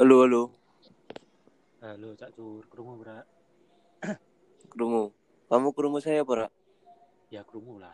[0.00, 0.48] Halo, halo.
[1.84, 2.64] Halo, Cak Cur.
[2.72, 3.20] Krungu, Bra.
[4.72, 5.12] Krungu.
[5.52, 6.48] Kamu krungu saya, Bra?
[7.28, 7.92] Ya, krungu lah.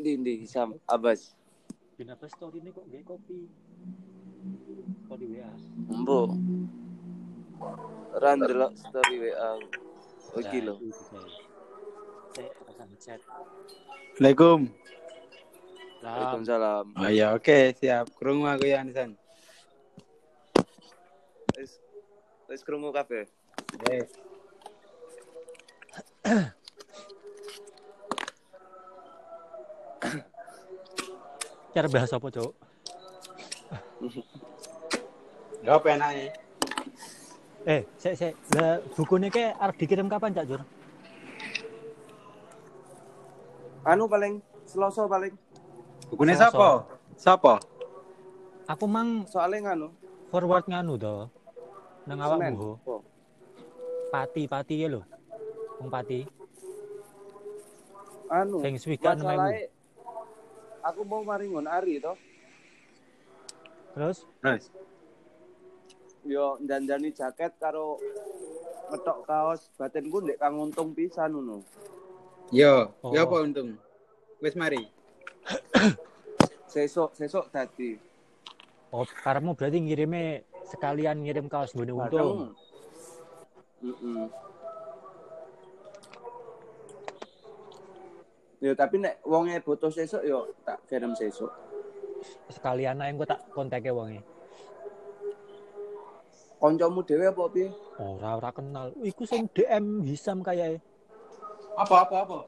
[0.00, 1.36] Di, di, Sam, Abbas.
[2.00, 3.52] Kenapa story ini kok gak kopi?
[5.04, 5.52] Kok di WA?
[5.92, 6.32] Embo.
[8.16, 9.60] Ran delok story WA.
[10.40, 10.72] Gila.
[10.80, 12.48] itu saya.
[12.64, 13.20] Pasang chat.
[14.16, 14.79] Assalamualaikum.
[16.10, 16.84] Waalaikumsalam.
[16.98, 18.10] Oh ya oke siap.
[18.18, 19.14] Krungu aku ya Nisan.
[21.54, 21.78] Wis
[22.50, 23.30] wis krungu kabeh.
[23.86, 24.04] Eh.
[31.70, 32.52] cara bahas apa, Cuk?
[35.62, 36.28] Gak apa enaknya.
[37.68, 38.34] Eh, sik sik.
[38.56, 40.62] Lah bukunya ke arep dikirim kapan, Cak Cur?
[43.86, 45.32] Anu paling Selasa paling
[46.10, 46.50] Bukunya Selasa.
[46.50, 46.68] siapa?
[47.16, 47.54] Siapa?
[48.66, 49.88] Aku mang soalnya nganu.
[50.30, 51.26] forward nganu to.
[52.06, 52.78] Nang awakmu.
[52.86, 53.02] Oh.
[54.10, 55.02] Pati, pati ya lho.
[55.82, 56.26] Wong pati.
[58.30, 58.62] Anu.
[58.62, 59.70] Sing swidak Masalahe
[60.84, 62.14] aku mau maringon Ari to.
[63.94, 64.64] Terus Terus.
[66.24, 67.96] Yo ndandani jaket karo
[68.92, 71.64] ngetok kaos batinku ndek kang untung pisan ngono.
[72.50, 73.14] Yo, Oh.
[73.14, 73.78] yo apa untung?
[74.42, 74.90] Wis mari.
[76.70, 77.98] Sesuk sesuk dadi.
[78.94, 80.22] oh, karemu berarti ngirime
[80.66, 82.54] sekalian ngirim kaos gone untung.
[83.82, 84.26] Heeh.
[88.60, 91.48] Yo tapi nek wonge butuh sesuk yo tak kirim sesuk.
[92.52, 94.20] Sekalian ae engko tak konteke wonge.
[96.60, 97.72] Koncomu dhewe apa piye?
[97.96, 98.92] Ora ora kenal.
[99.00, 100.84] Iku sing DM Hisam kayak
[101.72, 102.38] Apa apa apa?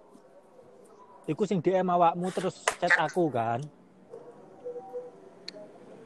[1.22, 3.62] Iku sing DM awakmu terus chat aku kan.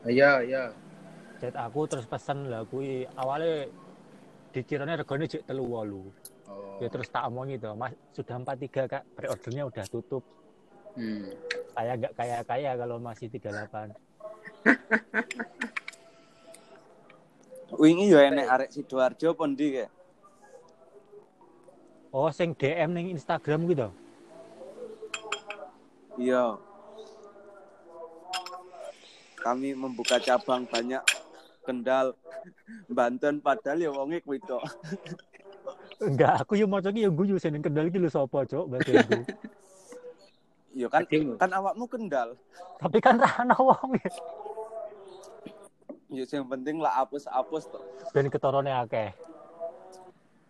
[0.05, 0.65] Iya iya.
[1.41, 3.65] Chat aku terus pesan lah kuwi awalnya
[4.53, 6.13] dikiranya regane jek telu wolu.
[6.49, 6.77] Oh.
[6.81, 10.25] Ya terus tak omongi to, Mas sudah 43 Kak, pre-ordernya udah tutup.
[10.97, 11.33] Hmm.
[11.73, 13.97] Saya gak kaya-kaya kalau masih 38.
[17.83, 19.87] Wingi yo enek arek Sidoarjo apa ndi ke?
[22.15, 23.93] Oh, sing DM ning Instagram gitu.
[26.17, 26.57] Iya.
[29.37, 31.05] Kami membuka cabang banyak
[31.63, 32.15] Kendal,
[32.97, 34.63] Banten padahal ya wonge kuwi tok.
[36.03, 38.93] Enggak, aku yo maca ki yo guyu sing ning Kendal iki lho sapa, Cuk, berarti
[38.97, 39.21] aku.
[40.77, 41.09] Iya kan
[41.41, 42.37] kan awakmu Kendal.
[42.77, 44.13] Tapi kan ra ana wong ya.
[46.13, 47.81] Ya sing penting lah apus-apus tok.
[48.13, 49.09] Ben ketorone akeh.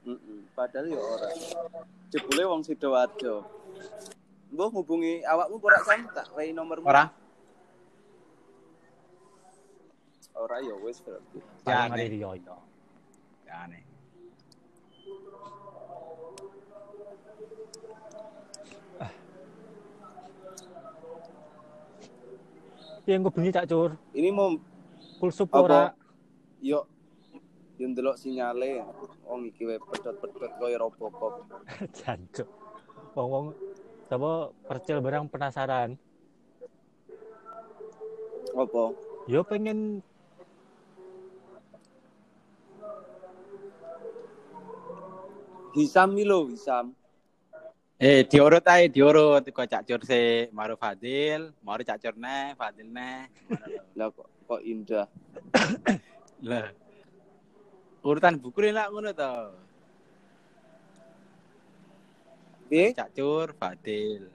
[0.03, 0.39] Heeh.
[0.51, 1.31] Padahal ya ora.
[2.11, 3.47] Jebule wong Sidoarjo.
[4.53, 6.87] Mbok ngubungi awakmu ora sam tak wei nomormu.
[6.87, 7.05] Ora?
[10.37, 11.39] Ora ya wis berarti.
[11.67, 12.11] Ya, Ya, nek.
[12.13, 12.57] riyo yo.
[13.49, 13.83] Ya aneh.
[23.05, 23.95] Piye engko bengi Cak Cur?
[24.15, 24.51] Ini mau
[25.23, 25.95] Full ora?
[26.61, 26.85] yo
[27.79, 28.83] yo ndelok sinyale
[29.25, 31.35] wong iki wae pedot-pedot koyo Robocop.
[32.03, 32.49] Jancuk.
[33.15, 33.55] Wong-wong
[34.07, 35.99] sapa percil barang penasaran.
[38.57, 38.85] Apa?
[39.27, 40.01] Yo pengen
[45.77, 46.97] Hisam iki lho, Hisam.
[48.01, 52.89] Eh diurut ae diurut kok Cak Cur se maru Fadil, maru Cak Cur neh, Fadil
[52.89, 53.29] neh.
[53.93, 55.05] Lah kok kok indah.
[56.49, 56.69] Lah.
[58.05, 59.33] Urutan buku ini lah ngono to.
[62.67, 62.91] Piye?
[62.93, 64.27] Cak Cur, Fadil.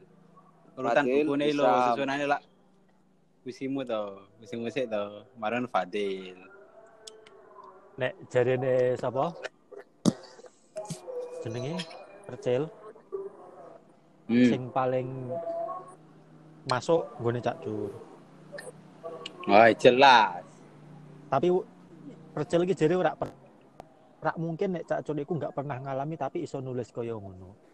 [0.74, 1.86] Urutan Fadil, buku ini lho, Isam.
[1.92, 2.42] susunane lah.
[3.42, 4.04] Wisimu to,
[4.40, 5.04] wisimu sik to,
[5.36, 6.38] maran Fadil.
[7.92, 9.30] nek jarene sapa?
[11.44, 11.76] Jenenge
[12.24, 12.66] percil
[14.26, 14.48] Hmm.
[14.48, 15.28] sing paling
[16.66, 17.92] masuk nggone Cak Cur.
[19.44, 20.40] Oh, jelas.
[21.28, 21.52] Tapi
[22.32, 23.36] percil iki jare ora per-
[24.18, 27.71] ora mungkin nek Cak Cur iku nggak pernah ngalami tapi iso nulis kaya ngono.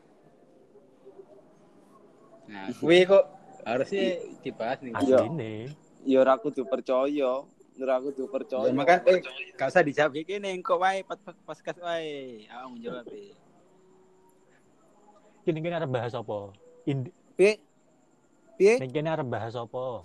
[2.48, 3.24] Nah, kuwi kok
[3.68, 4.92] harusnya dibahas nih.
[4.96, 5.20] Iya.
[5.20, 5.52] Asline.
[6.08, 7.44] Ya ora kudu percaya,
[7.76, 8.72] ora kudu percaya.
[8.72, 9.20] Ya, makan eh
[9.60, 12.48] gak usah dijawab iki ning kok wae pas pas kas wae.
[12.48, 13.36] Awak menjawab e.
[15.44, 16.56] Kene kene arep bahas apa?
[16.88, 17.60] Ind Piye?
[18.56, 18.74] Piye?
[18.80, 20.02] ning kene arep bahas apa?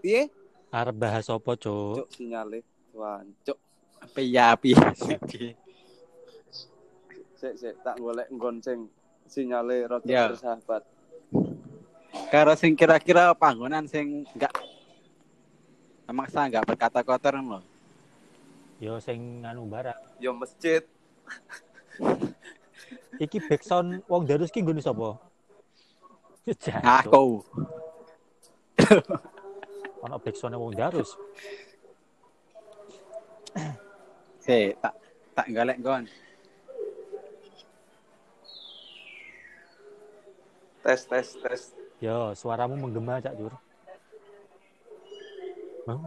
[0.00, 0.32] Piye?
[0.72, 2.06] Arep bahas apa, Cuk?
[2.06, 2.64] Cuk sinyale.
[2.96, 3.58] Wah, cuk.
[4.00, 4.72] Apa ya api?
[7.36, 8.88] Sik sik tak golek nggon sing
[9.30, 10.26] sinyale rada Ya.
[10.28, 10.82] bersahabat.
[12.28, 14.50] Karo sing kira-kira panggonan sing enggak
[16.10, 17.62] maksa enggak berkata kotor loh.
[18.82, 20.18] Yo sing anu barang.
[20.18, 20.82] Yo masjid.
[23.22, 25.14] Iki backsound wong Darus ki nggone sapa?
[26.82, 27.44] Aku.
[30.02, 31.14] Ono backsound wong Darus.
[34.40, 34.94] Si, tak
[35.36, 36.08] tak galek gon.
[40.80, 41.62] Tes tes tes.
[42.00, 43.52] Yo, suaramu menggema Cak Dur.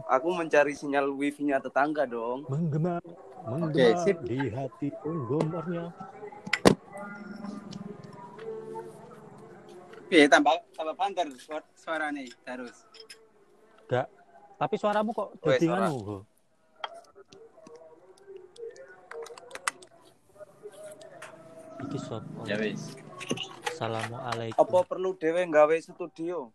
[0.08, 2.48] Aku mencari sinyal wifi-nya tetangga dong.
[2.48, 2.98] Menggema,
[3.44, 4.16] menggema Oke, sip.
[4.24, 5.92] di hati penggemarnya.
[10.08, 12.86] Piye tambah tambah panter suara, suarane terus.
[13.90, 14.06] Gak.
[14.54, 15.90] Tapi suaramu kok ora.
[15.90, 16.22] anu.
[21.84, 22.40] Iki sapa?
[22.48, 22.96] Ya wis.
[23.74, 24.54] Assalamualaikum.
[24.54, 26.54] Apa perlu dewe nggawe studio?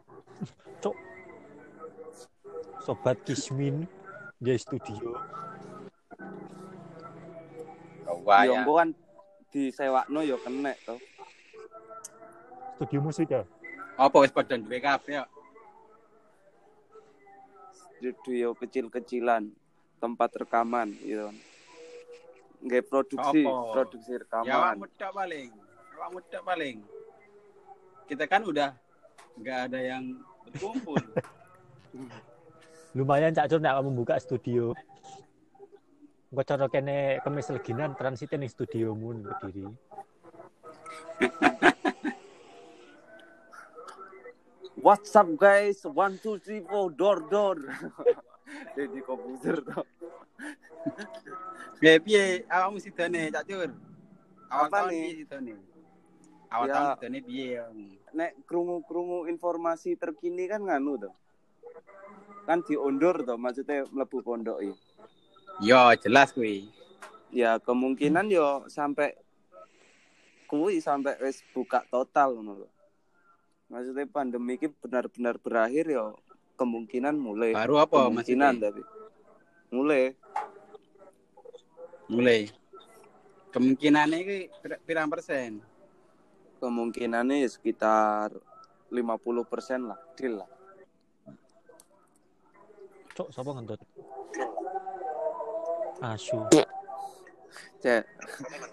[0.80, 0.96] Cuk.
[2.80, 3.84] Sobat Kismin
[4.40, 5.20] di studio.
[8.08, 8.64] Yo Waya.
[8.64, 8.90] engko kan
[9.52, 10.96] disewakno yo kenek to.
[12.80, 13.44] Studio musik ya.
[14.00, 15.30] Apa wis padha duwe kabeh kok.
[18.00, 19.52] Studio kecil-kecilan,
[20.00, 21.36] tempat rekaman gitu.
[22.64, 23.76] Nggak produksi, Apa?
[23.76, 24.56] produksi Ya rekaman.
[24.56, 25.52] awakmu tok paling.
[26.00, 26.78] Awakmu tok paling.
[28.10, 28.74] Kita kan udah
[29.38, 30.18] nggak ada yang
[30.50, 30.98] berkumpul.
[32.98, 34.74] Lumayan Cak Dur nek kamu buka studio.
[36.34, 39.70] Engko cara kene kemis leginan transit ning studiomu ning Kediri.
[44.82, 45.86] What's up guys?
[45.86, 47.62] One two three four door door.
[48.78, 49.86] Jadi komputer to.
[51.78, 53.70] Piye piye awakmu sidone Cak Cur?
[54.50, 55.30] Awak nih?
[56.50, 56.74] Awak Ya.
[56.98, 57.62] tahun piye?
[57.62, 57.88] awakmu?
[58.10, 61.12] Nek krungu-krungu informasi terkini kan nganu to.
[62.50, 64.74] Kan diundur to, maksudnya mlebu pondok iki.
[65.62, 66.66] Yo jelas kuwi.
[67.30, 69.14] Ya kemungkinan yo sampai
[70.50, 72.66] kuwi sampai wis buka total ngono.
[73.70, 76.18] Maksudnya pandemi ini benar-benar berakhir yo
[76.58, 77.54] kemungkinan mulai.
[77.54, 78.82] Baru apa kemungkinan tapi
[79.70, 80.18] mulai
[82.10, 82.50] Mulai.
[83.54, 85.62] Kemungkinannya iki pir- pirang persen?
[86.60, 88.36] Kemungkinannya ya sekitar
[88.92, 90.50] 50% lah, deal lah.
[93.16, 93.80] Cuk, sapa ngentut?
[96.00, 96.40] Asu.
[97.80, 98.04] Cek,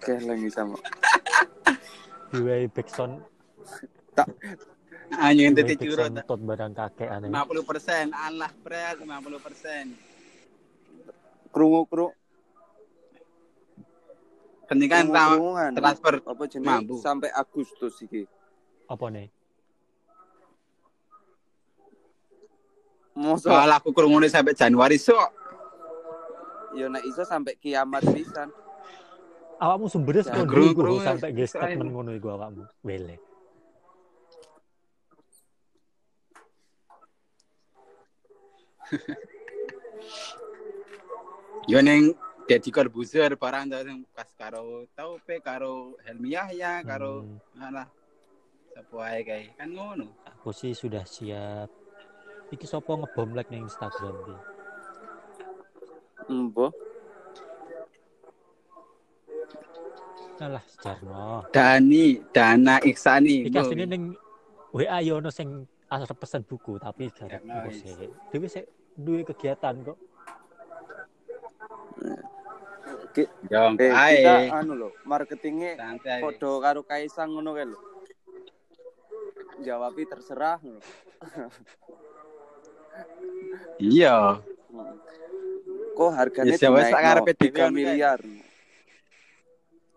[0.03, 0.75] cek lagi sama.
[2.31, 3.23] Diwai backsound,
[5.15, 6.11] Hanya yang tadi curut.
[6.27, 7.31] tot barang kakek aneh.
[7.31, 8.05] 50 persen.
[8.11, 9.95] Allah berat 50 persen.
[11.55, 12.11] Krungu krungu
[14.67, 15.71] Penting tra- krungungan.
[15.73, 16.95] transfer apa jenis mampu.
[16.99, 18.27] sampai Agustus iki.
[18.85, 19.27] Apa nih?
[23.17, 25.31] Mosok Malah aku kerungu sampai Januari sok.
[26.75, 28.53] yo nek iso sampai kiamat pisan.
[29.57, 32.69] Awakmu sumbernya Ya, sekolah dulu gru- sampai ge statement ngono iku awakmu.
[32.85, 33.17] Wele.
[41.67, 42.15] Yo neng
[42.47, 47.87] Deddy Corbuzier barang sing pas karo tau pe karo Helmi Yahya karo Hmm, alah
[48.71, 50.07] sapa ae kae kan ngono.
[50.23, 51.67] aku sih sudah siap.
[52.47, 54.35] Iki sopo ngebom like ning Instagram ki.
[56.31, 56.71] Embo.
[60.37, 61.43] Alah, Jarno.
[61.49, 63.49] Dani, Dana Iksani.
[63.51, 64.03] Iki asline ning
[64.71, 67.91] WA yo ono sing arep pesen buku tapi Ya, buku sih.
[68.31, 69.97] Dewe sik duwe kegiatan kok.
[73.17, 74.21] Ki- Yo Eh, ae.
[74.21, 75.73] kita anu lho, marketingnya
[76.21, 77.79] podo karo Kaisang ngono kae lho.
[79.57, 80.77] Jawabi terserah ngono.
[83.81, 84.37] Iya.
[84.69, 84.95] Hmm.
[85.97, 88.19] Kok harganya Ya, dinaikno karepe 3 dikon, miliar.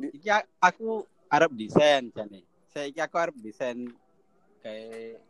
[0.00, 2.40] Iki a- aku arep desain jane.
[2.72, 3.92] Saiki aku arep desain
[4.64, 5.20] kayak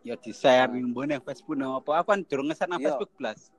[0.00, 2.96] yo desain ning mbone Facebook no apa aku kan durung ngeset nang Iya.
[2.96, 3.52] Facebook plus.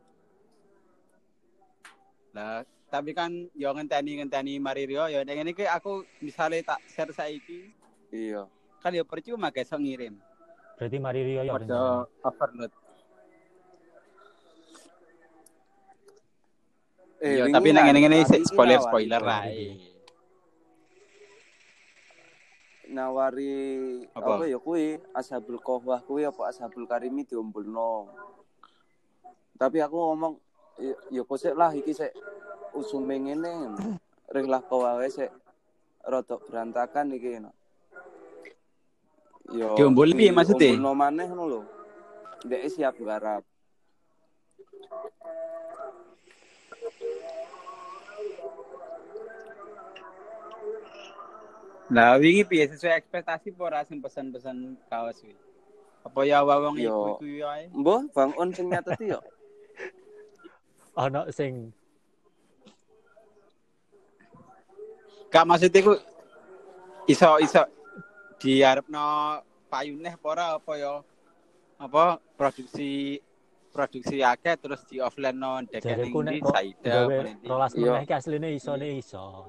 [2.34, 2.66] Lah,
[2.96, 7.76] tapi kan yo ngenteni ngenteni mari yo ning ngene iki aku misale tak share saiki
[8.08, 8.48] Iya.
[8.80, 10.16] kan yo percuma guys so ngirim.
[10.80, 11.52] Berarti mari ya.
[11.52, 12.72] Padha overload.
[17.20, 19.50] Eh, Yo tapi nang ngene-ngene hari iki spoiler spoiler nawari.
[19.50, 19.68] ae.
[22.86, 23.54] Nawari
[24.14, 24.38] Apa?
[24.38, 28.14] apa, ya kuwi Ashabul Qahwah kuwi apa Ashabul Karimi diombulno.
[29.58, 30.38] Tapi aku ngomong
[30.80, 32.12] ya, ya kok sik lah iki sik
[32.76, 33.76] usume ngene.
[34.32, 35.32] Rih lah kau wae sik
[36.04, 37.40] rada berantakan iki.
[37.40, 37.52] no.
[39.54, 39.78] Yo.
[39.78, 40.74] Diomboli piye maksudnya?
[40.74, 41.62] Diombol no maneh ngono lho.
[42.46, 43.46] Dek siap garap.
[51.94, 55.38] Lah wingi piye sesuai ekspektasi apa ora sing pesan-pesan kaos kuwi?
[56.02, 57.18] Apa ya wong Yo.
[57.18, 57.66] iku iku ae?
[57.70, 59.22] Mbah, Bang On sing nyateti yo.
[60.96, 61.72] Ono sing
[65.34, 65.94] Gak maksudnya ku
[67.12, 67.62] iso iso
[68.40, 71.04] diarepno payune apa ora apa ya?
[71.76, 73.20] Apa produksi
[73.76, 75.84] produksi akeh terus di offline no ndi
[76.40, 77.12] kok Saida
[77.44, 78.00] rolas Iya.
[78.00, 79.44] meneh iki asline isone iso.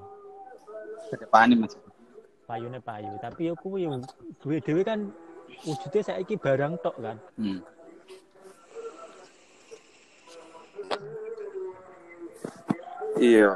[1.07, 1.79] Kedepane Mas.
[2.43, 3.87] Payune payu, tapi yo kuwi
[4.59, 5.07] dhewe kan
[5.63, 7.15] wujudnya saiki barang tok kan.
[7.39, 7.63] Hmm.
[13.17, 13.51] Iya.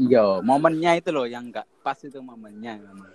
[0.00, 3.12] Iya, momennya itu loh yang nggak pas itu momennya memang.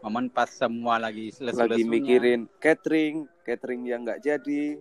[0.00, 4.76] Momen pas semua lagi selesai Lagi mikirin catering, catering yang nggak jadi,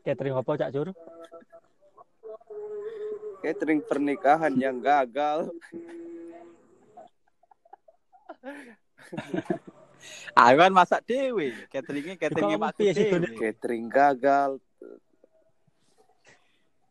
[0.00, 0.88] Catering apa Cak Cur?
[3.40, 5.48] catering pernikahan yang gagal.
[10.34, 13.36] Aku kan masak dewe, cateringnya cateringnya sih, dewe.
[13.36, 14.60] Catering gagal.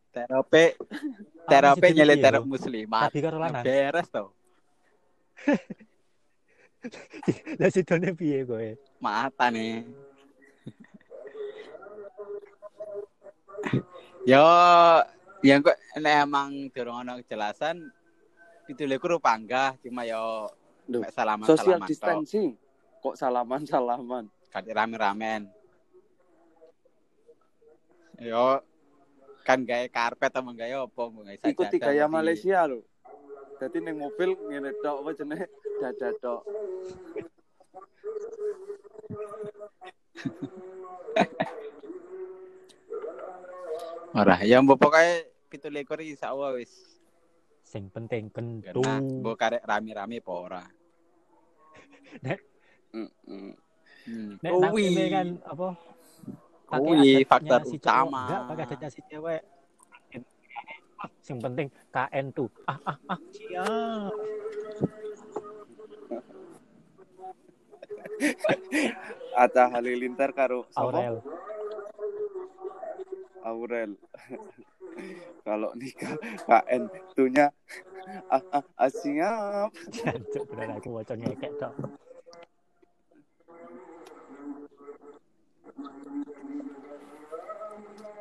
[0.09, 0.65] Terapi
[1.45, 3.09] terapi Apa sih, nyelip terap muslimat.
[3.09, 3.63] Rabi karo lanang.
[3.65, 4.33] Beres tau.
[7.59, 8.69] Lah sidone piye kowe?
[9.03, 9.83] Mata nih.
[14.29, 14.45] Yo,
[15.43, 17.91] yang kok nek emang durung ono kejelasan
[18.69, 20.45] itu lek panggah cuma yo
[20.85, 21.47] Duh, mek salaman
[22.99, 23.15] Social salaman.
[23.15, 24.25] Kok salaman-salaman?
[24.51, 25.41] Kati rame-ramen.
[28.19, 28.59] Yo
[29.47, 32.11] kan gawe karpet sama gawe apa mau gawe sajadah Ikuti apa gaya piye.
[32.11, 32.83] Malaysia lho.
[33.59, 35.47] Jadi neng mobil ngene tok apa jenenge
[35.79, 36.41] dada tok.
[44.09, 46.97] Ora, ya mbok pokoke 17 iki sakwa wis
[47.61, 48.57] Sing penting kena.
[48.65, 48.81] kentu.
[49.21, 50.63] Mbok karek rame-rame apa ora.
[52.93, 53.53] Mm-mm.
[54.09, 54.31] Hmm.
[54.41, 54.83] Nek nang Kuwi.
[54.89, 55.67] kene kan apa?
[56.69, 58.23] pakai Kuwi faktor si utama.
[58.25, 59.41] Enggak, pakai adatnya si cewek.
[61.23, 62.49] Sing penting KN tuh.
[62.67, 64.13] Ah ah ah siap.
[69.39, 70.67] Atta Halilintar karo?
[70.75, 71.23] Aurel.
[73.45, 73.95] Aurel.
[75.47, 77.47] Kalau nikah KN tunya
[78.27, 79.71] ah, ah, ah, siap.
[79.95, 81.73] Jancuk bener aku waca ngekek tok.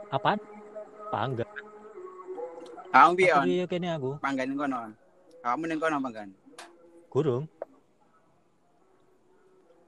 [0.08, 0.38] Apaan?
[1.12, 1.46] Pangga.
[2.88, 3.44] Kamu piye on?
[3.44, 4.10] Tapi kene aku.
[4.24, 4.78] Panggan kono.
[5.44, 6.28] Kamu ning kono panggan.
[7.12, 7.44] Gurung.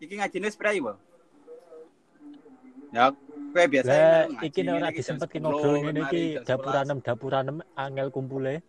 [0.01, 0.97] Iki ngajine spray bo.
[2.91, 3.15] Ya,
[3.55, 6.49] kowe biasa iki nek ora disempet 10, ngobrol ngene iki jam 11.
[6.49, 8.65] dapuranem dapuranem angel kumpule.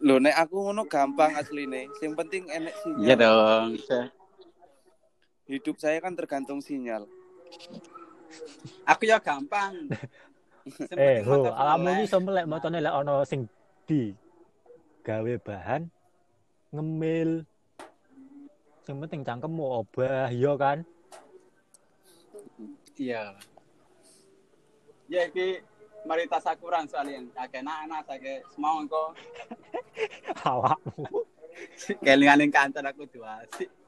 [0.00, 1.88] Loh nek aku ngono gampang asline.
[2.00, 3.04] Yang penting enek sinyal.
[3.04, 3.66] Iya dong.
[5.50, 7.10] Hidup saya kan tergantung sinyal.
[8.86, 9.74] Aku ya gampang.
[10.92, 13.48] Eh, ho, iki iso melek motone lek ana sing
[13.88, 14.12] di
[15.00, 15.88] gawe bahan
[16.68, 17.48] ngemil.
[18.84, 20.84] Sing penting cangkemmu obah ya kan.
[23.00, 23.34] Iya.
[25.08, 25.64] Ya iki
[26.04, 29.16] mari tas akuran soalnya akeh anak akeh semua engko
[30.44, 31.24] Awakmu.
[32.04, 33.79] kelingan kantor aku dua sih.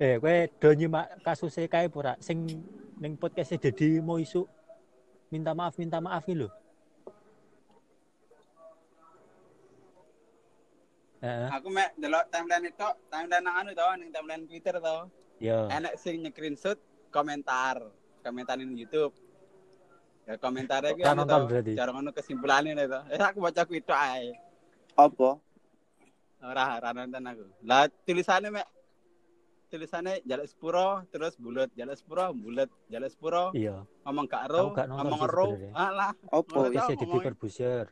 [0.00, 2.12] Eh, kowe do nyimak kasus kae apa ora?
[2.24, 2.48] Sing
[2.96, 4.48] ning podcast Dedi mau isu
[5.28, 6.48] minta maaf minta maaf iki lho.
[11.20, 14.96] Heeh, Aku mek delok timeline itu, timeline nang anu to, ning timeline Twitter to.
[15.36, 15.68] ya.
[15.68, 16.80] Enak sing nge-screenshot
[17.12, 17.76] komentar,
[18.24, 19.12] komentar ning YouTube.
[20.24, 21.76] Ya komentarnya Ora anu berarti?
[21.76, 23.00] cara ngono kesimpulannya to.
[23.12, 24.32] Eh aku baca ku itu ae.
[24.96, 25.36] Apa?
[26.40, 27.44] Ora ora nonton aku.
[27.68, 28.66] Lah tulisannya mek
[29.70, 33.86] tulisannya jaluk sepuro terus bulat jaluk sepuro bulat jaluk sepuro Iya.
[34.02, 35.70] ngomong gak nonton ngomong sebenarnya.
[35.72, 36.12] alah
[36.76, 37.24] tahu Dedi ngomongin.
[37.24, 37.86] Corbuzier.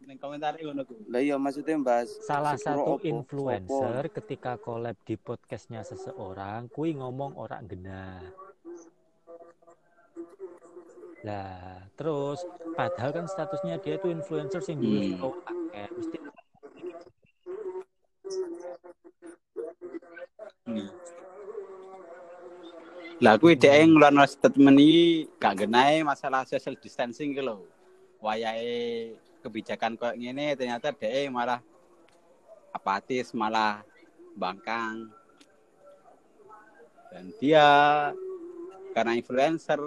[0.00, 3.04] ning komentar ngono ku Lah iya maksudnya bahas Salah satu apa?
[3.04, 8.24] influencer ketika collab di podcastnya seseorang, kui ngomong orang genah.
[11.20, 12.40] Lah, terus
[12.72, 15.18] padahal kan statusnya dia itu influencer sing duwe Hmm.
[15.20, 15.88] follow akeh.
[15.92, 16.16] Mesti
[23.18, 27.66] Lah kuwi dhek ngeluarno statement iki gak genahe masalah social distancing ki lho.
[28.18, 31.62] wayahe kebijakan kok ngene ternyata DE malah
[32.74, 33.86] apatis malah
[34.34, 35.06] bangkang
[37.14, 37.66] dan dia
[38.90, 39.78] karena influencer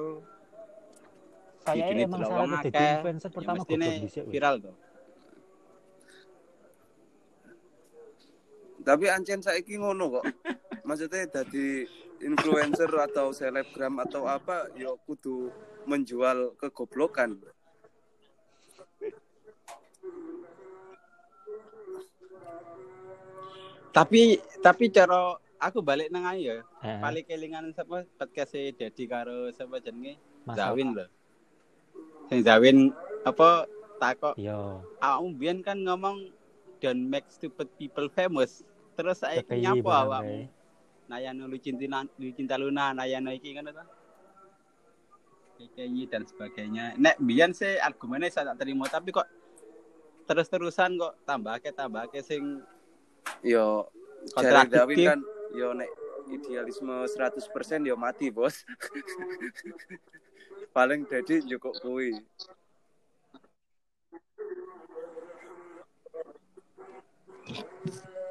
[1.60, 4.24] Saya videonya emang salah jadi influencer ya pertama dhisik.
[4.24, 4.32] weh.
[4.32, 4.76] viral tuh
[8.82, 10.26] Tapi ancen saiki ngono kok.
[10.90, 11.86] Maksudnya jadi
[12.22, 15.50] influencer atau selebgram atau apa yo kudu
[15.90, 17.42] menjual kegoblokan.
[23.92, 27.00] tapi tapi cara aku balik nang ayo ya Heeh.
[27.04, 30.16] paling kelingan sapa podcast e Dedi karo sapa jenenge
[30.56, 31.06] Zawin lho
[32.32, 32.96] sing Zawin
[33.28, 33.68] apa
[34.00, 34.80] takok Iya.
[35.04, 36.32] awakmu biyen kan ngomong
[36.82, 38.64] don't make stupid people famous
[38.96, 40.61] terus saya nyapa awakmu kae.
[41.12, 43.84] Nayano lu cinta lu cinta luna nayano iki ngono ta
[45.60, 49.28] KKI dan sebagainya nek biyen sih argumennya saya tak terima tapi kok
[50.26, 52.64] terus-terusan kok tambah ke tambah ke sing
[53.44, 53.92] Yo
[54.32, 55.20] Jari kontradiktif Dawin kan
[55.54, 55.90] yo nek
[56.32, 58.62] idealisme 100% yo mati, Bos.
[60.76, 62.16] Paling jadi cukup kuwi.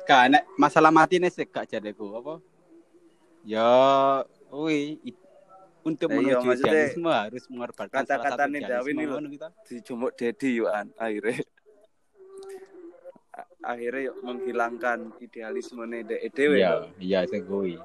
[0.08, 2.40] Gak nek masalah mati nih sih gak jadeku apa?
[3.40, 4.20] Ya,
[4.52, 5.16] wih, i-
[5.80, 9.48] untuk Lah iya, menuju maksudnya idealisme harus mengorbankan kata-kata nih idealisme Dawin ini gitu.
[9.64, 11.40] Dijumuk Dedi yo an akhirnya.
[13.64, 16.60] Akhirnya menghilangkan idealisme dek dhewe.
[16.60, 17.80] Iya, iya sing kuwi.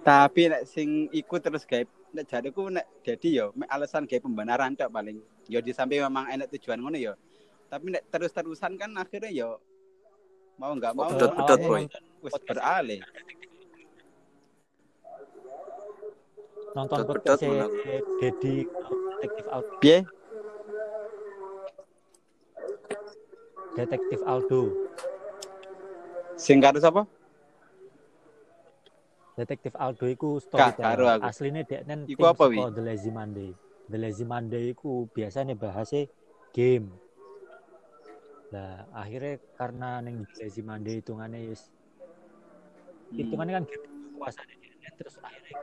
[0.00, 1.84] Tapi nek sing ikut terus gawe
[2.16, 5.20] nek jadeku nek jadi yo alasan gawe pembenaran tok paling.
[5.44, 7.12] Yo di samping memang enak tujuan ngono yo.
[7.68, 9.60] Tapi nek terus-terusan kan akhirnya yo
[10.56, 12.40] mau nggak mau Pedot-pedot, awalnya boy.
[12.48, 13.00] beralih.
[16.72, 17.40] Nonton podcast.
[18.20, 18.64] Dedi
[19.18, 19.72] Detektif Aldo.
[19.80, 19.98] Piye?
[23.76, 24.62] Detektif Aldo.
[26.38, 27.02] Sing karo sapa?
[29.38, 31.18] Detektif Aldo iku storyteller.
[31.18, 31.22] aku.
[31.30, 32.58] Aslinya dia nen Iku apa, wi?
[32.58, 33.54] The Lazy Monday.
[33.86, 36.10] The Lazy Monday iku biasanya bahasnya
[36.50, 36.90] game.
[38.48, 41.68] Nah, akhirnya karena neng Lazy Monday hitungannya is
[43.08, 43.24] Hmm.
[43.24, 45.56] hitungannya kan kekuasaan dia terus akhirnya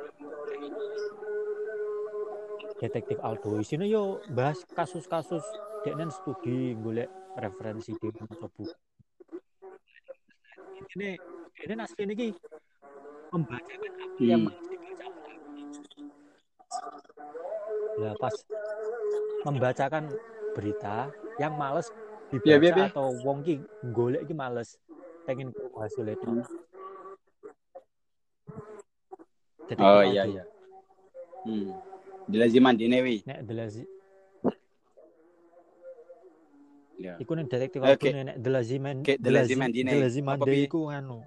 [2.82, 5.46] Detektif Aldo isinya yo bahas kasus-kasus
[5.86, 8.66] dia nen studi golek referensi di buku.
[10.98, 11.10] Ini
[11.66, 12.34] ini asli ini
[13.34, 14.54] membacakan apa yang Hmm.
[14.54, 15.06] harus dibaca
[17.96, 18.36] Lah pas
[19.48, 20.04] membacakan
[20.58, 21.88] berita yang males
[22.32, 22.86] dibaca Iya, iya, iya.
[22.90, 23.54] atau wong ki
[23.92, 24.78] golek ki males
[25.24, 26.26] pengen krungu hasil itu.
[26.26, 26.44] Hmm.
[29.66, 30.32] Detektif Oh iya Aldo.
[30.32, 30.44] iya.
[31.46, 31.70] Hmm.
[32.26, 33.16] Dilaziman dine wi.
[33.24, 33.84] Nek delasi
[36.96, 37.20] Ya.
[37.20, 38.08] iku nek detektif Oke.
[38.08, 39.92] Aldo nek delasi men Oke, The Lazy Man dine.
[39.92, 40.64] delasi Apa, mande Pi?
[40.64, 41.20] iku anu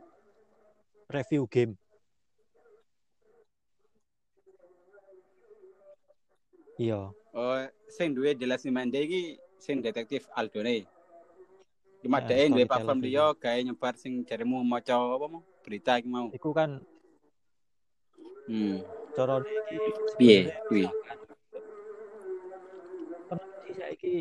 [1.07, 1.77] review game.
[6.79, 7.11] Iya.
[7.35, 7.59] Oh,
[7.91, 10.87] sing duwe Dilaziman iki sing detektif Aldone.
[11.99, 16.07] Cuma Eh, dhek duwe platform dia gawe nyebar sing jaremu maca apa mau berita iki
[16.07, 16.31] mau.
[16.31, 16.79] Iku kan
[18.47, 18.81] Hmm.
[19.13, 19.43] cara
[20.17, 20.87] Piye kuwi?
[23.29, 24.15] peneliti saiki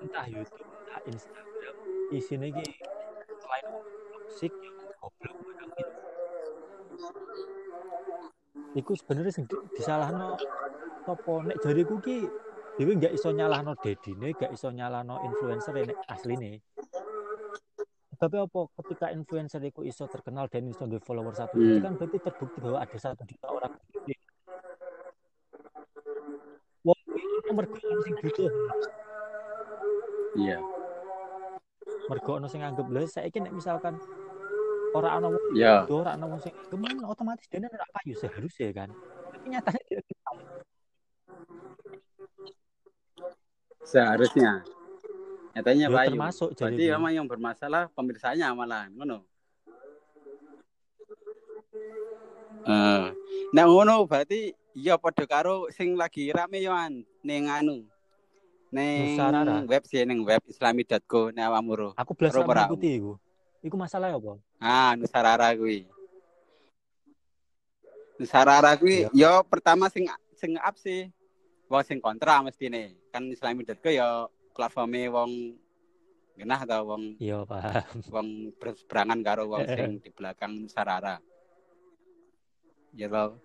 [0.00, 1.74] entah YouTube, entah Instagram,
[2.12, 2.66] isine iki
[3.34, 5.92] selain musik ya goblok barang gitu.
[8.70, 10.38] Iku sebenarnya sing di- disalahno
[11.02, 12.30] sapa nek jariku ki
[12.80, 16.64] dhewe nggak iso nyalahno dedine, nggak iso nyalahno influencer nek asline.
[18.16, 21.84] Tapi apa ketika influencer itu iso terkenal dan iso di follower satu Hmm.
[21.84, 23.72] kan berarti terbukti bahwa ada satu juta orang
[26.80, 27.00] Wong
[27.52, 28.48] nomor sing butuh.
[30.40, 30.58] Iya.
[32.08, 34.00] Mergo ono sing anggap lho saiki nek misalkan
[34.96, 35.84] ora ana wong Ya.
[35.84, 38.88] butuh, ora ana wong sing gemen otomatis dene ora payu seharusnya kan.
[39.36, 40.00] Tapi nyatanya
[43.90, 44.62] Seharusnya.
[45.50, 46.08] Nyatanya Ya, payu.
[46.14, 49.26] termasuk Berarti jadi memang yang bermasalah pemirsanya malah ngono.
[52.70, 53.06] Eh,
[53.50, 57.82] nek ngono berarti ya padha karo sing lagi rame yo an ning anu.
[58.70, 59.66] Ning Nusarara.
[59.66, 61.90] web sih ning web islami.co nek awakmu ro.
[61.98, 62.70] aku ora.
[62.70, 63.12] mengikuti iku.
[63.60, 64.38] Iku masalah apa?
[64.62, 65.90] Ah, Nusarara kuwi.
[68.22, 70.06] Nusarara kuwi yo pertama sing
[70.38, 71.10] sing up sih
[71.70, 72.98] wong sing kontra mestine.
[73.14, 75.54] Kan islami.co yo platforme wong
[76.34, 78.02] genah ta wong Iya, paham.
[78.10, 78.28] wong
[78.58, 81.22] berseberangan karo wong sing di belakang Nusarara.
[82.90, 83.38] Ya lo.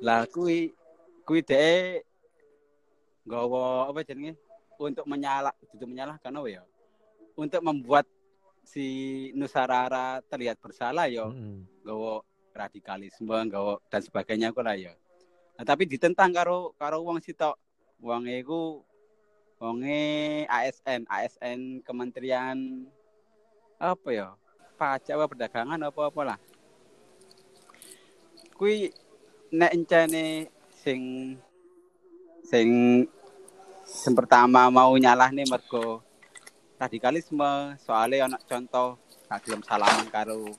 [0.00, 0.72] Lah kui
[1.28, 2.00] kui deh
[3.30, 4.34] apa jenenge
[4.80, 6.62] untuk menyalah itu menyalahkan apa ya?
[7.36, 8.08] Untuk membuat
[8.64, 8.86] si
[9.36, 11.68] Nusarara terlihat bersalah ya Mm-mm.
[11.84, 14.96] gawa radikalisme gawa dan sebagainya kok lah ya.
[15.60, 17.52] Nah, tapi ditentang karo karo wong sitok.
[18.00, 18.80] Wong iku
[19.60, 22.88] wonge ASN, ASN Kementerian
[23.76, 24.32] apa ya?
[24.80, 26.38] Pajak apa perdagangan apa apa lah.
[28.56, 28.88] Kui
[29.52, 30.48] nek encene
[30.80, 31.36] sing
[32.40, 32.68] sing
[33.84, 36.00] sing pertama mau nyalah nih mergo
[36.80, 38.96] radikalisme soalnya anak contoh
[39.28, 40.56] gak gelem salaman karo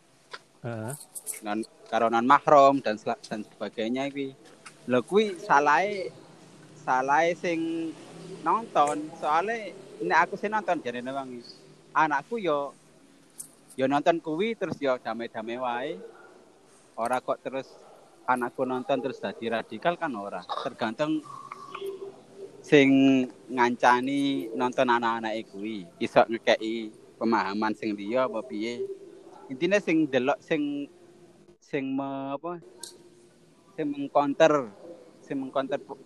[0.61, 0.93] Heeh.
[1.41, 4.37] non karo non mahram dan dan sebagainya iki.
[4.89, 6.09] Lho kuwi salahe
[6.81, 7.93] salahe sing
[8.41, 9.69] nonton soalnya
[10.01, 11.45] nek aku sing nonton jarene wangi.
[11.93, 12.73] Anakku yo
[13.77, 15.93] yo nonton kuwi terus yo damai-damai wae.
[16.97, 17.69] Ora kok terus
[18.25, 20.41] anakku nonton terus dadi radikal kan ora.
[20.41, 21.21] Tergantung
[22.65, 22.89] sing
[23.53, 26.89] ngancani nonton anak-anak kuwi iso ngekeki
[27.21, 28.81] pemahaman sing liya apa piye.
[29.45, 30.89] Intine sing delok sing
[31.61, 32.57] sing me, apa
[33.81, 34.69] sing mengcounter
[35.25, 35.97] sing mengcounter pu-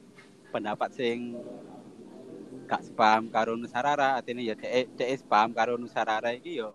[0.47, 1.35] pendapat sing
[2.71, 4.15] gak sepaham karo Nusarara.
[4.15, 6.71] Artinya ya dhek dhek sepaham karo Nusarara iki yo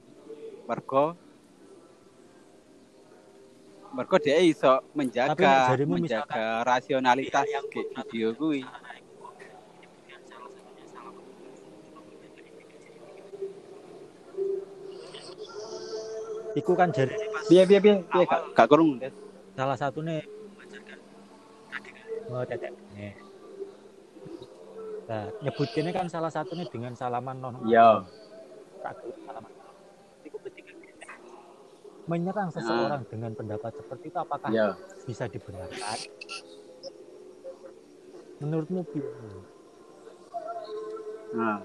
[0.68, 1.16] mergo
[3.96, 8.60] mergo dhek iso Tapi nek menjaga menjaga rasionalitas ke video kuwi.
[16.60, 17.16] Iku kan jadi
[17.48, 17.94] piye piye piye?
[18.04, 19.00] Piye gak gak kurung?
[19.56, 20.20] salah satu nih
[22.30, 23.10] mau teteknya.
[25.10, 28.06] Nah, nyebutinnya kan salah satu nih dengan salaman non Iya.
[29.26, 29.52] salaman.
[32.06, 34.78] Menyerang seseorang dengan pendapat seperti itu apakah Iya.
[35.04, 35.98] bisa dibenarkan?
[38.40, 39.10] Menurutmu piye?
[41.34, 41.60] Nah.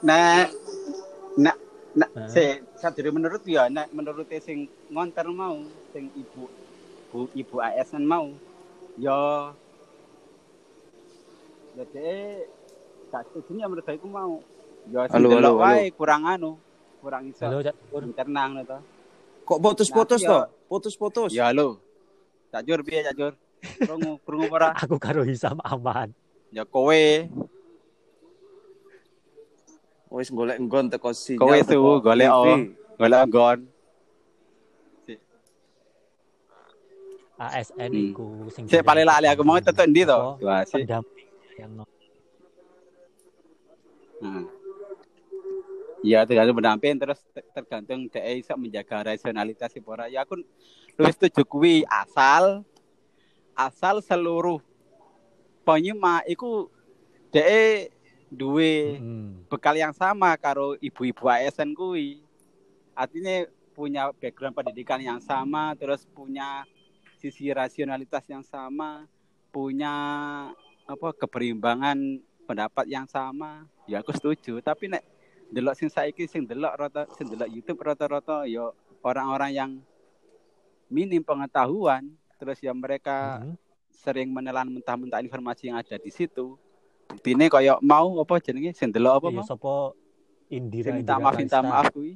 [0.00, 0.48] Nek
[1.36, 2.28] nek Hah?
[2.30, 5.58] se sadurunge menurut ya nek menurut sing ngonter mau
[5.92, 6.48] sing ibu
[7.10, 8.30] bu, ibu ASN mau
[8.96, 9.50] ya
[11.80, 12.44] ya dhek
[13.08, 14.32] gak setuju ya menurut aku mau
[14.86, 16.50] ya sing Halo, delok halo, wae kurang anu
[17.00, 18.02] kurang iso Halo, Cak Pur.
[18.04, 18.78] internang to
[19.42, 20.42] Kok putus-putus Nah, toh?
[20.68, 21.30] Putus-putus.
[21.32, 21.80] ya halo
[22.52, 23.32] Cak Jur piye Cak Jur
[23.80, 26.12] krungu krungu ora Aku karo Hisam aman.
[26.50, 27.00] ya kowe
[30.10, 31.38] Wis golek nggon teko sinyal.
[31.40, 32.44] Kowe tuh golek oh.
[32.94, 33.58] golek nggon
[37.40, 38.10] ASN Hmm.
[38.12, 40.84] iku sing sik paling lali aku mau tetek ndi to wah sik
[44.20, 44.44] Nah.
[46.00, 50.08] Ya tergantung pendamping terus te- tergantung dia bisa menjaga rasionalitas si pora.
[50.08, 50.40] Ya aku
[50.96, 52.64] luwih setuju kuwi asal
[53.52, 54.64] asal seluruh
[55.60, 56.72] penyimak iku
[57.28, 57.88] dia
[58.32, 59.44] duwe Hmm.
[59.50, 62.24] bekal yang sama karo ibu-ibu ASN kuwi.
[62.96, 63.44] Artinya
[63.76, 66.64] punya background pendidikan yang sama, terus punya
[67.20, 69.04] sisi rasionalitas yang sama,
[69.52, 69.92] punya
[70.90, 71.98] apa keberimbangan
[72.44, 73.66] pendapat yang sama.
[73.86, 75.06] Ya aku setuju, tapi nek
[75.50, 78.70] delok sing saiki sing delok rata sing delok YouTube rata-rata ya
[79.02, 79.70] orang-orang yang
[80.86, 83.54] minim pengetahuan, terus ya mereka Hmm.
[83.90, 86.58] sering menelan mentah-mentah informasi yang ada di situ.
[87.06, 89.46] Buktine koyo mau apa jenenge sing delok apa Iya, mau?
[89.46, 89.74] sopo
[90.48, 92.14] Indira minta Indira maaf minta maaf kuwi.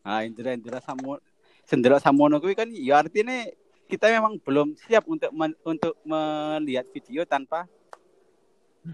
[0.00, 1.20] Ah, Indra Indra Samo
[1.68, 3.44] Sendelok Samono kuwi kan ya artinya
[3.90, 7.66] kita memang belum siap untuk men- untuk melihat video tanpa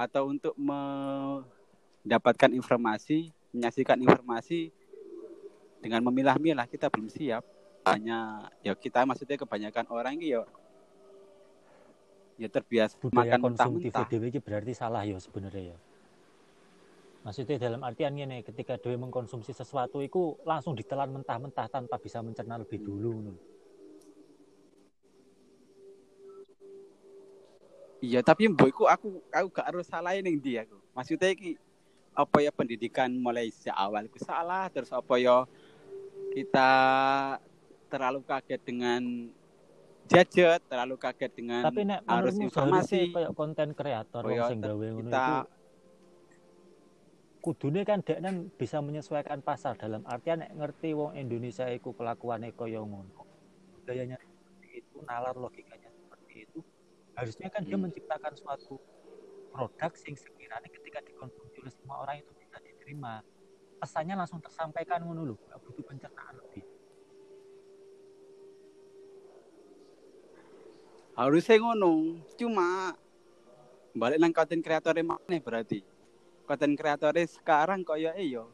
[0.01, 4.73] atau untuk mendapatkan informasi, menyaksikan informasi
[5.85, 7.45] dengan memilah-milah kita belum siap.
[7.87, 10.43] Hanya ya kita maksudnya kebanyakan orang ini ya
[12.37, 15.79] ya terbiasa budaya makan konsumtif dhewe iki berarti salah ya sebenarnya ya.
[17.23, 22.59] Maksudnya dalam artian ini ketika dhewe mengkonsumsi sesuatu itu langsung ditelan mentah-mentah tanpa bisa mencerna
[22.59, 23.23] lebih dulu.
[23.23, 23.56] ngono.
[28.07, 30.79] Iya, tapi mbokku aku aku gak harus salah ning ndi aku.
[30.95, 31.59] Maksudnya iki
[32.15, 35.45] apa ya pendidikan mulai sejak awal itu salah terus apa ya
[36.33, 36.71] kita
[37.93, 39.03] terlalu kaget dengan
[40.07, 43.11] gadget, terlalu kaget dengan Tapi nek arus informasi.
[43.11, 45.27] kayak konten kreator wong Kaya sing gawe ngono kita
[47.43, 52.55] kudune kan dek kan bisa menyesuaikan pasar dalam artian nek ngerti wong Indonesia iku kelakuannya
[52.55, 53.23] kaya ngono.
[53.83, 54.19] Budayanya
[54.73, 55.76] itu, nalar itu.
[57.17, 57.89] Harusnya kan dia Hmm.
[57.89, 58.77] menciptakan suatu
[59.49, 63.25] produk sing sekiranya ketika dikonsumsi oleh semua orang itu bisa diterima.
[63.81, 66.65] Pesannya langsung tersampaikan ngono lho, gak butuh pencernaan lebih.
[71.17, 72.21] Harusnya ngono.
[72.37, 72.93] Cuma
[73.97, 75.81] balik nang konten kreatornya mana berarti.
[76.45, 77.81] Konten kreatornya sekarang
[78.21, 78.53] eh yo.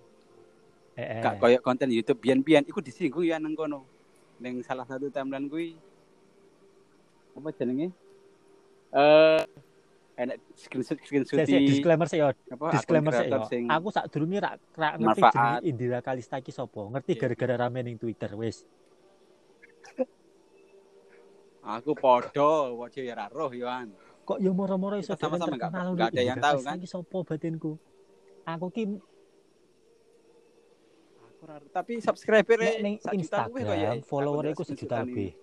[0.94, 1.34] Eh, eh.
[1.42, 3.82] Koyo konten YouTube bian-bian iku disinggung ya nang kono.
[4.38, 5.74] Ning salah satu timeline kuwi
[7.34, 7.90] apa jenenge?
[8.92, 9.40] Eh
[10.12, 12.28] enak screenshot screenshot sik, disclaimer sih yo.
[12.70, 13.40] Disclaimer sih yo.
[13.66, 15.32] Aku sak durunge rak rak ngerti Manfaat.
[15.32, 16.80] jeneng Indira Kalista iki sapa.
[16.86, 17.20] Ngerti Iya.
[17.22, 18.68] gara-gara rame ning Twitter wis.
[21.62, 23.94] aku podo wae ya ra roh yoan.
[24.22, 26.74] Kok yo moro-moro iso sama-sama nggak- terkenal nggak nih, ada yang tahu, kan?
[26.78, 27.72] Iki sapa batinku?
[28.44, 28.82] Aku ki
[31.22, 33.14] Aku tapi subscriber ning ya.
[33.14, 35.34] Instagram follower iku sejuta lebih.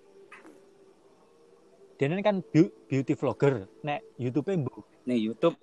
[1.99, 5.59] Dene kan beau- beauty vlogger, nek YouTube-e mbok ning YouTube.